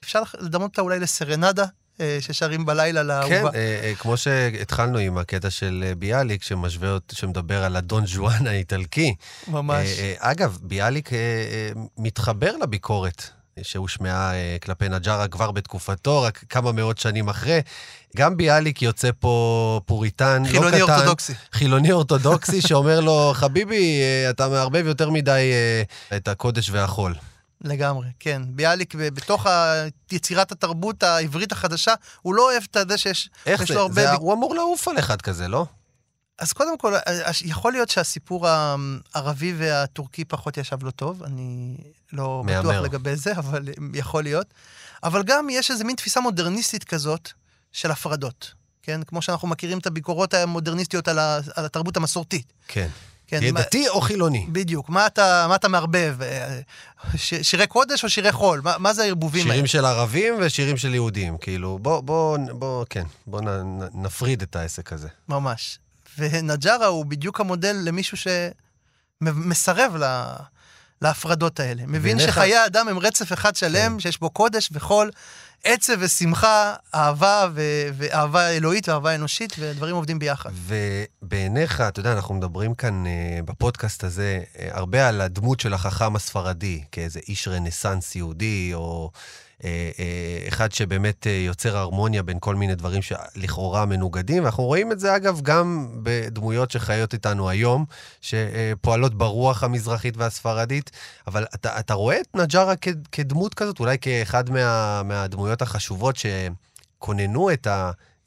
אפשר 0.04 0.24
לדמות 0.40 0.72
אותה 0.72 0.82
אולי 0.82 1.00
לסרנדה, 1.00 1.66
ששרים 2.20 2.66
בלילה 2.66 3.02
כן, 3.02 3.08
לאהובה. 3.08 3.50
אה, 3.56 3.80
אה, 3.84 3.94
כמו 4.00 4.18
שהתחלנו 4.18 4.98
עם 4.98 5.18
הקטע 5.18 5.50
של 5.50 5.84
אה, 5.88 5.96
ביאליק, 5.96 6.44
שמשווה, 6.44 6.98
שמדבר 7.12 7.64
על 7.64 7.76
הדון 7.76 8.06
ז'ואן 8.06 8.48
האיטלקי. 8.48 9.16
ממש. 9.48 9.88
אה, 10.00 10.14
אה, 10.22 10.32
אגב, 10.32 10.58
ביאליק 10.62 11.14
אה, 11.14 11.18
אה, 11.18 11.70
מתחבר 11.98 12.52
לביקורת 12.64 13.24
שהושמעה 13.62 14.34
אה, 14.34 14.58
כלפי 14.64 14.90
נג'רה 14.90 15.28
כבר 15.28 15.52
בתקופתו, 15.52 16.22
רק 16.22 16.44
כמה 16.50 16.72
מאות 16.72 16.98
שנים 16.98 17.30
אחרי. 17.30 17.60
גם 18.18 18.38
ביאליק 18.38 18.82
יוצא 18.82 19.10
פה 19.20 19.82
פוריטן, 19.86 20.44
לא 20.44 20.50
קטן. 20.50 20.60
חילוני 20.60 20.82
אורתודוקסי. 20.82 21.34
חילוני 21.54 21.92
אורתודוקסי 21.92 22.62
שאומר 22.62 23.00
לו, 23.00 23.32
חביבי, 23.36 24.02
אה, 24.02 24.30
אתה 24.30 24.50
מערבב 24.50 24.88
יותר 24.88 25.10
מדי 25.10 25.52
אה, 26.12 26.18
את 26.18 26.28
הקודש 26.28 26.70
והחול. 26.70 27.16
לגמרי, 27.64 28.08
כן. 28.20 28.42
ביאליק, 28.50 28.96
ב- 28.96 29.10
בתוך 29.14 29.46
ה- 29.46 29.84
יצירת 30.12 30.52
התרבות 30.52 31.04
העברית 31.04 31.52
החדשה, 31.52 31.94
הוא 32.22 32.34
לא 32.36 32.52
אוהב 32.52 32.64
את 32.78 32.90
זה 32.90 32.98
שיש 32.98 33.30
איך 33.46 33.64
זה? 33.64 33.74
לו 33.74 33.82
הרבה... 33.82 33.94
זה? 34.06 34.12
ביק- 34.12 34.20
הוא 34.20 34.34
אמור 34.34 34.56
לעוף 34.56 34.88
על 34.88 35.00
אחד 35.00 35.22
כזה, 35.22 35.48
לא? 35.48 35.66
אז 36.40 36.54
קודם 36.54 36.78
כל, 36.78 36.96
אה, 36.96 37.02
יכול 37.46 37.72
להיות 37.72 37.90
שהסיפור 37.90 38.48
הערבי 38.48 39.54
והטורקי 39.58 40.26
פחות 40.26 40.58
ישב 40.58 40.84
לו 40.84 40.92
טוב, 40.92 41.24
אני 41.24 41.78
לא 42.14 42.44
מהמר. 42.46 42.62
בטוח 42.70 42.84
לגבי 42.84 43.16
זה, 43.16 43.32
אבל 43.38 43.64
יכול 43.94 44.24
להיות. 44.24 44.48
אבל 45.04 45.24
גם 45.24 45.48
יש 45.50 45.72
איזו 45.72 45.86
מין 45.86 45.96
תפיסה 45.96 46.20
מודרניסטית 46.22 46.84
כזאת 46.84 47.30
של 47.72 47.92
הפרדות, 47.92 48.54
כן? 48.84 49.04
כמו 49.04 49.22
שאנחנו 49.22 49.48
מכירים 49.48 49.78
את 49.78 49.88
הביקורות 49.88 50.34
המודרניסטיות 50.34 51.08
על, 51.08 51.20
ה, 51.20 51.40
על 51.56 51.66
התרבות 51.66 51.98
המסורתית. 51.98 52.54
כן. 52.68 52.88
כן, 53.34 53.40
תהיה 53.40 53.52
מה- 53.52 53.62
דתי 53.62 53.90
או 53.90 54.02
חילוני? 54.02 54.46
בדיוק, 54.52 54.90
מה 54.90 55.06
אתה, 55.06 55.46
מה 55.50 55.56
אתה 55.56 55.68
מערבב? 55.68 56.16
אה, 56.22 56.60
ש, 57.16 57.34
שירי 57.42 57.68
קודש 57.68 58.04
או 58.04 58.10
שירי 58.10 58.32
חול? 58.32 58.62
מה, 58.64 58.76
מה 58.80 58.94
זה 58.94 59.04
הערבובים 59.04 59.42
האלה? 59.42 59.54
שירים 59.54 59.68
של 59.68 59.86
ערבים 59.86 60.34
ושירים 60.40 60.78
של 60.78 60.94
יהודים. 60.96 61.38
כאילו, 61.38 61.80
בוא, 61.82 62.02
בוא, 62.02 62.38
בוא, 62.52 62.86
כן, 62.90 63.04
בוא 63.28 63.42
נ, 63.42 63.48
נ- 63.48 64.04
נפריד 64.06 64.42
את 64.42 64.56
העסק 64.56 64.94
הזה. 64.94 65.08
ממש. 65.30 65.80
ונג'רה 66.18 66.86
הוא 66.86 67.06
בדיוק 67.06 67.40
המודל 67.42 67.76
למישהו 67.84 68.18
שמסרב 69.22 69.96
ל... 70.00 70.04
להפרדות 71.04 71.60
האלה. 71.60 71.84
מבין 71.88 72.18
בעיניך- 72.18 72.34
שחיי 72.36 72.56
האדם 72.56 72.88
הם 72.88 73.00
רצף 73.00 73.34
אחד 73.34 73.56
שלם, 73.56 73.92
כן. 73.94 74.00
שיש 74.00 74.20
בו 74.20 74.30
קודש 74.30 74.70
וחול, 74.72 75.12
עצב 75.64 75.94
ושמחה, 76.00 76.74
אהבה 76.96 77.48
ו... 77.54 77.62
ואהבה 77.98 78.50
אלוהית 78.50 78.90
ואהבה 78.90 79.16
אנושית, 79.16 79.56
ודברים 79.60 79.96
עובדים 79.96 80.20
ביחד. 80.20 80.50
ובעיניך, 81.22 81.82
אתה 81.82 82.00
יודע, 82.00 82.12
אנחנו 82.14 82.36
מדברים 82.36 82.74
כאן 82.76 83.06
אה, 83.08 83.12
בפודקאסט 83.46 84.04
הזה 84.04 84.40
אה, 84.60 84.68
הרבה 84.72 85.08
על 85.08 85.22
הדמות 85.22 85.60
של 85.60 85.74
החכם 85.74 86.16
הספרדי, 86.16 86.84
כאיזה 86.92 87.20
איש 87.28 87.48
רנסאנס 87.48 88.16
יהודי, 88.16 88.72
או 88.74 89.12
אחד 90.48 90.72
שבאמת 90.72 91.28
אה, 91.28 91.32
יוצר 91.32 91.78
הרמוניה 91.78 92.24
בין 92.24 92.38
כל 92.40 92.56
מיני 92.56 92.76
דברים 92.76 93.02
שלכאורה 93.02 93.86
מנוגדים. 93.86 94.44
ואנחנו 94.44 94.64
רואים 94.64 94.92
את 94.92 95.00
זה, 95.00 95.16
אגב, 95.16 95.42
גם 95.42 95.88
בדמויות 96.04 96.72
שחיות 96.72 97.14
איתנו 97.14 97.50
היום, 97.50 97.86
שפועלות 98.22 99.14
ברוח 99.14 99.64
המזרחית 99.64 100.18
והספרדית. 100.18 100.92
אבל 101.28 101.46
אתה, 101.56 101.80
אתה 101.80 101.94
רואה 101.94 102.22
את 102.22 102.36
נג'רה 102.36 102.74
כ, 102.82 102.88
כדמות 103.12 103.54
כזאת, 103.54 103.80
אולי 103.80 103.98
כאחד 104.02 104.50
מה, 104.50 105.04
מהדמויות 105.04 105.62
החשובות 105.62 106.16
שכוננו 106.16 107.52
את 107.54 107.68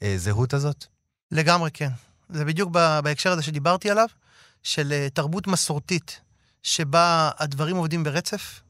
הזהות 0.01 0.53
הזאת? 0.53 0.85
לגמרי 1.31 1.71
כן. 1.73 1.89
זה 2.29 2.45
בדיוק 2.45 2.71
בהקשר 3.03 3.31
הזה 3.31 3.41
שדיברתי 3.41 3.91
עליו, 3.91 4.07
של 4.63 4.93
אה, 4.93 5.07
תרבות 5.13 5.47
מסורתית, 5.47 6.19
שבה 6.63 7.29
הדברים 7.37 7.75
עובדים 7.75 8.03
ברצף, 8.03 8.61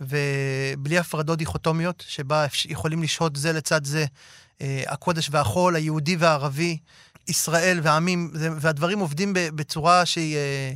ובלי 0.00 0.98
הפרדות 0.98 1.38
דיכוטומיות, 1.38 2.04
שבה 2.08 2.46
יכולים 2.68 3.02
לשהות 3.02 3.36
זה 3.36 3.52
לצד 3.52 3.84
זה, 3.84 4.04
אה, 4.60 4.82
הקודש 4.86 5.28
והחול, 5.30 5.76
היהודי 5.76 6.16
והערבי, 6.16 6.78
ישראל 7.28 7.80
והעמים, 7.82 8.30
והדברים 8.34 8.98
עובדים 8.98 9.32
בצורה 9.34 10.06
שהיא 10.06 10.36
אה, 10.36 10.72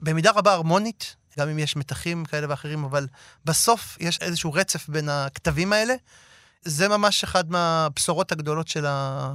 במידה 0.00 0.30
רבה 0.30 0.52
הרמונית, 0.52 1.16
גם 1.38 1.48
אם 1.48 1.58
יש 1.58 1.76
מתחים 1.76 2.24
כאלה 2.24 2.46
ואחרים, 2.50 2.84
אבל 2.84 3.06
בסוף 3.44 3.96
יש 4.00 4.18
איזשהו 4.20 4.52
רצף 4.52 4.88
בין 4.88 5.08
הכתבים 5.08 5.72
האלה. 5.72 5.94
זה 6.62 6.88
ממש 6.88 7.24
אחד 7.24 7.50
מהבשורות 7.50 8.32
הגדולות 8.32 8.68
של, 8.68 8.86
ה... 8.86 9.34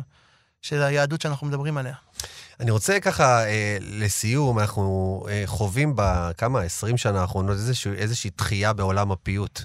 של 0.61 0.81
היהדות 0.81 1.21
שאנחנו 1.21 1.47
מדברים 1.47 1.77
עליה. 1.77 1.93
אני 2.61 2.71
רוצה 2.71 2.99
ככה, 2.99 3.45
אה, 3.45 3.77
לסיום, 3.81 4.59
אנחנו 4.59 5.23
אה, 5.29 5.43
חווים 5.45 5.93
בכמה, 5.95 6.61
20 6.61 6.97
שנה 6.97 7.21
האחרונות 7.21 7.57
איזושהי, 7.57 7.93
איזושהי 7.93 8.29
דחייה 8.37 8.73
בעולם 8.73 9.11
הפיוט. 9.11 9.61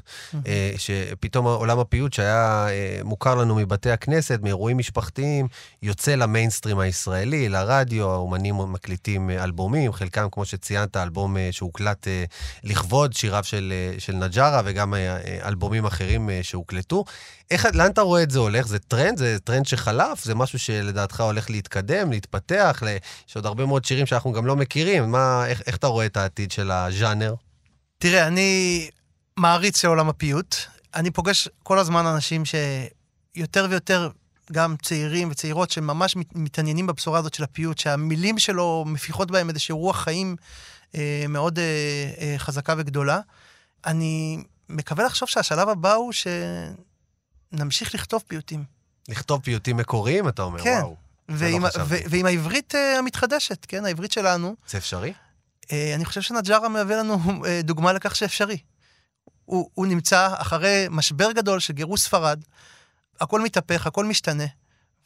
אה, 0.47 0.73
שפתאום 0.77 1.47
עולם 1.47 1.79
הפיוט 1.79 2.13
שהיה 2.13 2.67
אה, 2.69 3.01
מוכר 3.05 3.35
לנו 3.35 3.55
מבתי 3.55 3.91
הכנסת, 3.91 4.39
מאירועים 4.43 4.79
משפחתיים, 4.79 5.49
יוצא 5.83 6.15
למיינסטרים 6.15 6.79
הישראלי, 6.79 7.49
לרדיו, 7.49 8.11
האומנים 8.11 8.57
מקליטים 8.57 9.31
אה, 9.31 9.45
אלבומים, 9.45 9.93
חלקם, 9.93 10.29
כמו 10.33 10.45
שציינת, 10.45 10.97
אלבום 10.97 11.37
אה, 11.37 11.49
שהוקלט 11.53 12.09
אה, 12.09 12.25
לכבוד 12.65 13.13
שיריו 13.13 13.45
של, 13.45 13.73
אה, 13.73 14.01
של 14.01 14.13
נג'רה, 14.17 14.63
וגם 14.65 14.95
אה, 14.95 15.17
אה, 15.17 15.49
אלבומים 15.49 15.85
אחרים 15.87 16.31
אה, 16.31 16.41
שהוקלטו. 16.43 17.05
איך, 17.51 17.67
לאן 17.75 17.91
אתה 17.91 18.01
רואה 18.01 18.23
את 18.23 18.31
זה 18.31 18.39
הולך? 18.39 18.67
זה 18.67 18.79
טרנד? 18.79 19.19
זה 19.19 19.39
טרנד 19.45 19.67
שחלף? 19.67 20.25
זה 20.25 20.35
משהו 20.35 20.59
שלדעתך 20.59 21.21
הולך 21.21 21.51
להתקדם, 21.51 22.11
להתפתח? 22.11 22.83
ל... 22.87 22.97
יש 23.29 23.37
עוד 23.37 23.47
הרבה 23.47 23.67
מאוד 23.67 23.85
שירים 23.85 24.07
שאנחנו 24.07 24.33
גם 24.33 24.47
לא 24.47 24.57
מכירים. 24.57 25.11
מה, 25.11 25.47
איך, 25.47 25.63
איך 25.67 25.77
אתה 25.77 25.87
רואה 25.87 26.07
את 26.07 26.17
העתיד 26.17 26.53
של 26.53 26.71
הז'אנר? 26.71 27.35
תראה, 27.99 28.27
אני 28.27 28.91
מעריץ 29.37 29.81
של 29.81 29.89
עולם 29.89 30.09
הפיוט. 30.09 30.57
אני 30.95 31.11
פוגש 31.11 31.49
כל 31.63 31.79
הזמן 31.79 32.07
אנשים 32.07 32.43
שיותר 32.45 33.67
ויותר, 33.71 34.11
גם 34.53 34.77
צעירים 34.83 35.29
וצעירות, 35.31 35.71
שממש 35.71 36.17
מת- 36.17 36.35
מתעניינים 36.35 36.87
בבשורה 36.87 37.19
הזאת 37.19 37.35
של 37.35 37.45
הפיוט, 37.45 37.79
שהמילים 37.79 38.39
שלו 38.39 38.85
מפיחות 38.87 39.31
בהם 39.31 39.49
איזושהי 39.49 39.73
רוח 39.73 39.97
חיים 39.97 40.37
אה, 40.95 41.25
מאוד 41.29 41.59
אה, 41.59 41.65
אה, 42.21 42.35
חזקה 42.39 42.75
וגדולה. 42.79 43.21
אני 43.87 44.39
מקווה 44.69 45.05
לחשוב 45.05 45.29
שהשלב 45.29 45.69
הבא 45.69 45.95
הוא 45.95 46.13
שנמשיך 47.53 47.95
לכתוב 47.95 48.23
פיוטים. 48.29 48.65
לכתוב 49.09 49.41
פיוטים 49.43 49.77
מקוריים, 49.77 50.29
אתה 50.29 50.43
אומר, 50.43 50.63
כן. 50.63 50.79
וואו. 50.83 50.97
ועם, 51.29 51.63
לא. 51.63 51.69
ו- 51.87 51.97
ועם 52.11 52.27
העברית 52.27 52.75
אה, 52.75 52.99
המתחדשת, 52.99 53.67
כן, 53.69 53.85
העברית 53.85 54.13
שלנו, 54.13 54.57
זה 54.69 54.79
אפשרי? 54.79 55.13
אה, 55.73 55.93
אני 55.95 56.05
חושב 56.05 56.21
שנג'רה 56.21 56.69
מהווה 56.69 56.97
לנו 56.97 57.45
אה, 57.47 57.61
דוגמה 57.65 57.93
לכך 57.93 58.17
שאפשרי. 58.17 58.59
הוא, 59.45 59.71
הוא 59.75 59.87
נמצא 59.87 60.29
אחרי 60.35 60.87
משבר 60.91 61.33
גדול 61.33 61.61
של 61.61 61.73
גירוש 61.73 62.01
ספרד, 62.01 62.43
הכל 63.21 63.41
מתהפך, 63.41 63.87
הכל 63.87 64.05
משתנה, 64.05 64.45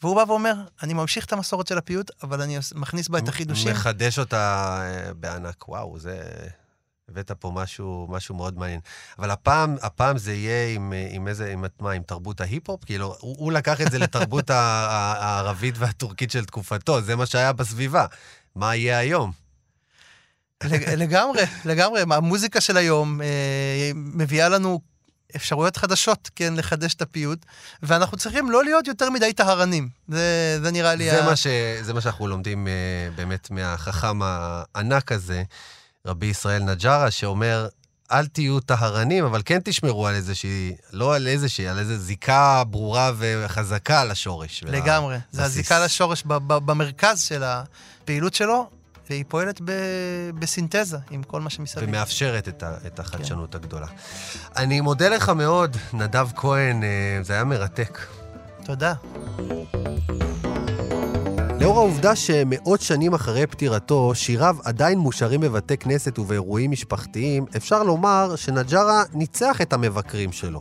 והוא 0.02 0.16
בא 0.16 0.30
ואומר, 0.30 0.54
אני 0.82 0.94
ממשיך 0.94 1.24
את 1.24 1.32
המסורת 1.32 1.66
של 1.66 1.78
הפיוט, 1.78 2.10
אבל 2.22 2.42
אני 2.42 2.58
מכניס 2.74 3.08
בה 3.08 3.18
את 3.18 3.28
החידושים. 3.28 3.72
מחדש 3.72 4.18
אותה 4.18 4.82
בענק, 5.16 5.68
וואו, 5.68 5.98
זה... 5.98 6.22
הבאת 7.10 7.30
פה 7.30 7.52
משהו, 7.54 8.06
משהו 8.10 8.34
מאוד 8.34 8.58
מעניין. 8.58 8.80
אבל 9.18 9.30
הפעם, 9.30 9.76
הפעם 9.82 10.18
זה 10.18 10.32
יהיה 10.34 10.74
עם, 10.74 10.92
עם 11.10 11.28
איזה, 11.28 11.52
עם, 11.52 11.64
מה, 11.80 11.92
עם 11.92 12.02
תרבות 12.02 12.40
ההיפ-הופ? 12.40 12.84
כאילו, 12.84 13.16
הוא, 13.20 13.36
הוא 13.38 13.52
לקח 13.52 13.80
את 13.80 13.90
זה 13.90 13.98
לתרבות 13.98 14.50
הערבית 14.50 15.74
והטורקית 15.78 16.30
של 16.30 16.44
תקופתו, 16.44 17.00
זה 17.00 17.16
מה 17.16 17.26
שהיה 17.26 17.52
בסביבה. 17.52 18.06
מה 18.56 18.76
יהיה 18.76 18.98
היום? 18.98 19.32
לגמרי, 20.96 21.42
לגמרי. 21.64 22.00
המוזיקה 22.10 22.60
של 22.60 22.76
היום 22.76 23.22
אה, 23.22 23.90
מביאה 23.94 24.48
לנו 24.48 24.80
אפשרויות 25.36 25.76
חדשות, 25.76 26.30
כן, 26.36 26.54
לחדש 26.56 26.94
את 26.94 27.02
הפיוט, 27.02 27.46
ואנחנו 27.82 28.16
צריכים 28.16 28.50
לא 28.50 28.64
להיות 28.64 28.86
יותר 28.86 29.10
מדי 29.10 29.32
טהרנים. 29.32 29.88
זה, 30.08 30.58
זה 30.62 30.70
נראה 30.70 30.94
לי... 30.94 31.10
זה, 31.10 31.22
ה... 31.22 31.26
מה 31.26 31.36
ש, 31.36 31.46
זה 31.80 31.94
מה 31.94 32.00
שאנחנו 32.00 32.26
לומדים 32.26 32.68
אה, 32.68 32.72
באמת 33.14 33.50
מהחכם 33.50 34.20
הענק 34.22 35.12
הזה, 35.12 35.42
רבי 36.06 36.26
ישראל 36.26 36.62
נג'רה, 36.62 37.10
שאומר, 37.10 37.68
אל 38.12 38.26
תהיו 38.26 38.60
טהרנים, 38.60 39.24
אבל 39.24 39.42
כן 39.44 39.58
תשמרו 39.64 40.06
על 40.06 40.14
איזושהי, 40.14 40.76
לא 40.92 41.14
על 41.14 41.26
איזושהי, 41.26 41.68
על 41.68 41.78
איזו 41.78 41.96
זיקה 41.96 42.64
ברורה 42.64 43.12
וחזקה 43.18 44.04
לשורש. 44.04 44.64
לגמרי. 44.66 45.16
זה 45.32 45.44
הזיקה 45.44 45.84
לשורש 45.84 46.22
במרכז 46.46 47.22
של 47.22 47.42
הפעילות 47.42 48.34
שלו, 48.34 48.70
והיא 49.10 49.24
פועלת 49.28 49.60
ב, 49.64 49.72
בסינתזה 50.38 50.98
עם 51.10 51.22
כל 51.22 51.40
מה 51.40 51.50
שמסביב. 51.50 51.88
ומאפשרת 51.88 52.48
את, 52.48 52.62
ה, 52.62 52.74
את 52.86 52.98
החדשנות 52.98 53.52
כן. 53.52 53.58
הגדולה. 53.58 53.86
אני 54.56 54.80
מודה 54.80 55.08
לך 55.08 55.28
מאוד, 55.28 55.76
נדב 55.92 56.28
כהן, 56.36 56.84
אה, 56.84 57.18
זה 57.22 57.32
היה 57.32 57.44
מרתק. 57.44 57.98
תודה. 58.64 58.94
לאור 61.60 61.78
העובדה 61.78 62.16
שמאות 62.16 62.80
שנים 62.80 63.14
אחרי 63.14 63.46
פטירתו, 63.46 64.14
שיריו 64.14 64.56
עדיין 64.64 64.98
מושרים 64.98 65.40
בבתי 65.40 65.76
כנסת 65.76 66.18
ובאירועים 66.18 66.70
משפחתיים, 66.70 67.44
אפשר 67.56 67.82
לומר 67.82 68.36
שנג'רה 68.36 69.02
ניצח 69.14 69.60
את 69.60 69.72
המבקרים 69.72 70.32
שלו. 70.32 70.60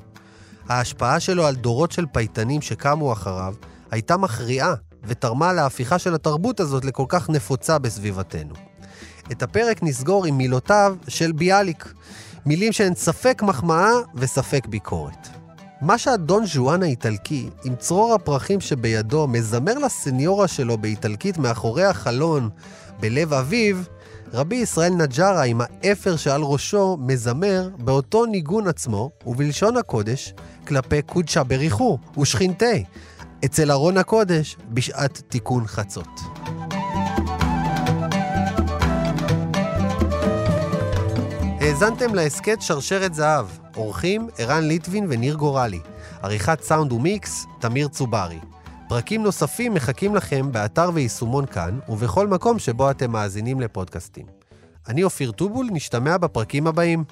ההשפעה 0.69 1.19
שלו 1.19 1.45
על 1.45 1.55
דורות 1.55 1.91
של 1.91 2.05
פייטנים 2.05 2.61
שקמו 2.61 3.13
אחריו 3.13 3.53
הייתה 3.91 4.17
מכריעה, 4.17 4.73
ותרמה 5.03 5.53
להפיכה 5.53 5.99
של 5.99 6.15
התרבות 6.15 6.59
הזאת 6.59 6.85
לכל 6.85 7.05
כך 7.09 7.29
נפוצה 7.29 7.79
בסביבתנו. 7.79 8.53
את 9.31 9.43
הפרק 9.43 9.83
נסגור 9.83 10.25
עם 10.25 10.37
מילותיו 10.37 10.95
של 11.07 11.31
ביאליק, 11.31 11.93
מילים 12.45 12.71
שהן 12.71 12.95
ספק 12.95 13.41
מחמאה 13.45 13.91
וספק 14.15 14.67
ביקורת. 14.67 15.38
מה 15.81 15.97
שהדון 15.97 16.45
ז'ואן 16.45 16.83
האיטלקי, 16.83 17.49
עם 17.63 17.75
צרור 17.75 18.13
הפרחים 18.13 18.61
שבידו, 18.61 19.27
מזמר 19.27 19.77
לסניורה 19.77 20.47
שלו 20.47 20.77
באיטלקית 20.77 21.37
מאחורי 21.37 21.83
החלון 21.83 22.49
בלב 22.99 23.33
אביו, 23.33 23.77
רבי 24.33 24.55
ישראל 24.55 24.93
נג'רה 24.93 25.43
עם 25.43 25.61
האפר 25.61 26.15
שעל 26.15 26.41
ראשו 26.41 26.97
מזמר 26.99 27.69
באותו 27.77 28.25
ניגון 28.25 28.67
עצמו, 28.67 29.09
ובלשון 29.25 29.77
הקודש, 29.77 30.33
כלפי 30.67 31.01
קודשא 31.01 31.43
בריחו 31.43 31.97
ושכינתי, 32.21 32.83
אצל 33.45 33.71
ארון 33.71 33.97
הקודש 33.97 34.57
בשעת 34.69 35.21
תיקון 35.29 35.67
חצות. 35.67 36.19
האזנתם 41.81 42.15
להסכת 42.15 42.61
שרשרת 42.61 43.13
זהב, 43.13 43.45
אורחים 43.75 44.27
ערן 44.37 44.63
ליטבין 44.63 45.05
וניר 45.09 45.35
גורלי, 45.35 45.79
עריכת 46.21 46.61
סאונד 46.61 46.91
ומיקס, 46.91 47.45
תמיר 47.59 47.87
צוברי. 47.87 48.39
פרקים 48.89 49.23
נוספים 49.23 49.73
מחכים 49.73 50.15
לכם 50.15 50.51
באתר 50.51 50.89
ויישומון 50.93 51.45
כאן, 51.45 51.79
ובכל 51.89 52.27
מקום 52.27 52.59
שבו 52.59 52.91
אתם 52.91 53.11
מאזינים 53.11 53.59
לפודקאסטים. 53.59 54.25
אני 54.87 55.03
אופיר 55.03 55.31
טובול, 55.31 55.67
נשתמע 55.71 56.17
בפרקים 56.17 56.67
הבאים. 56.67 57.03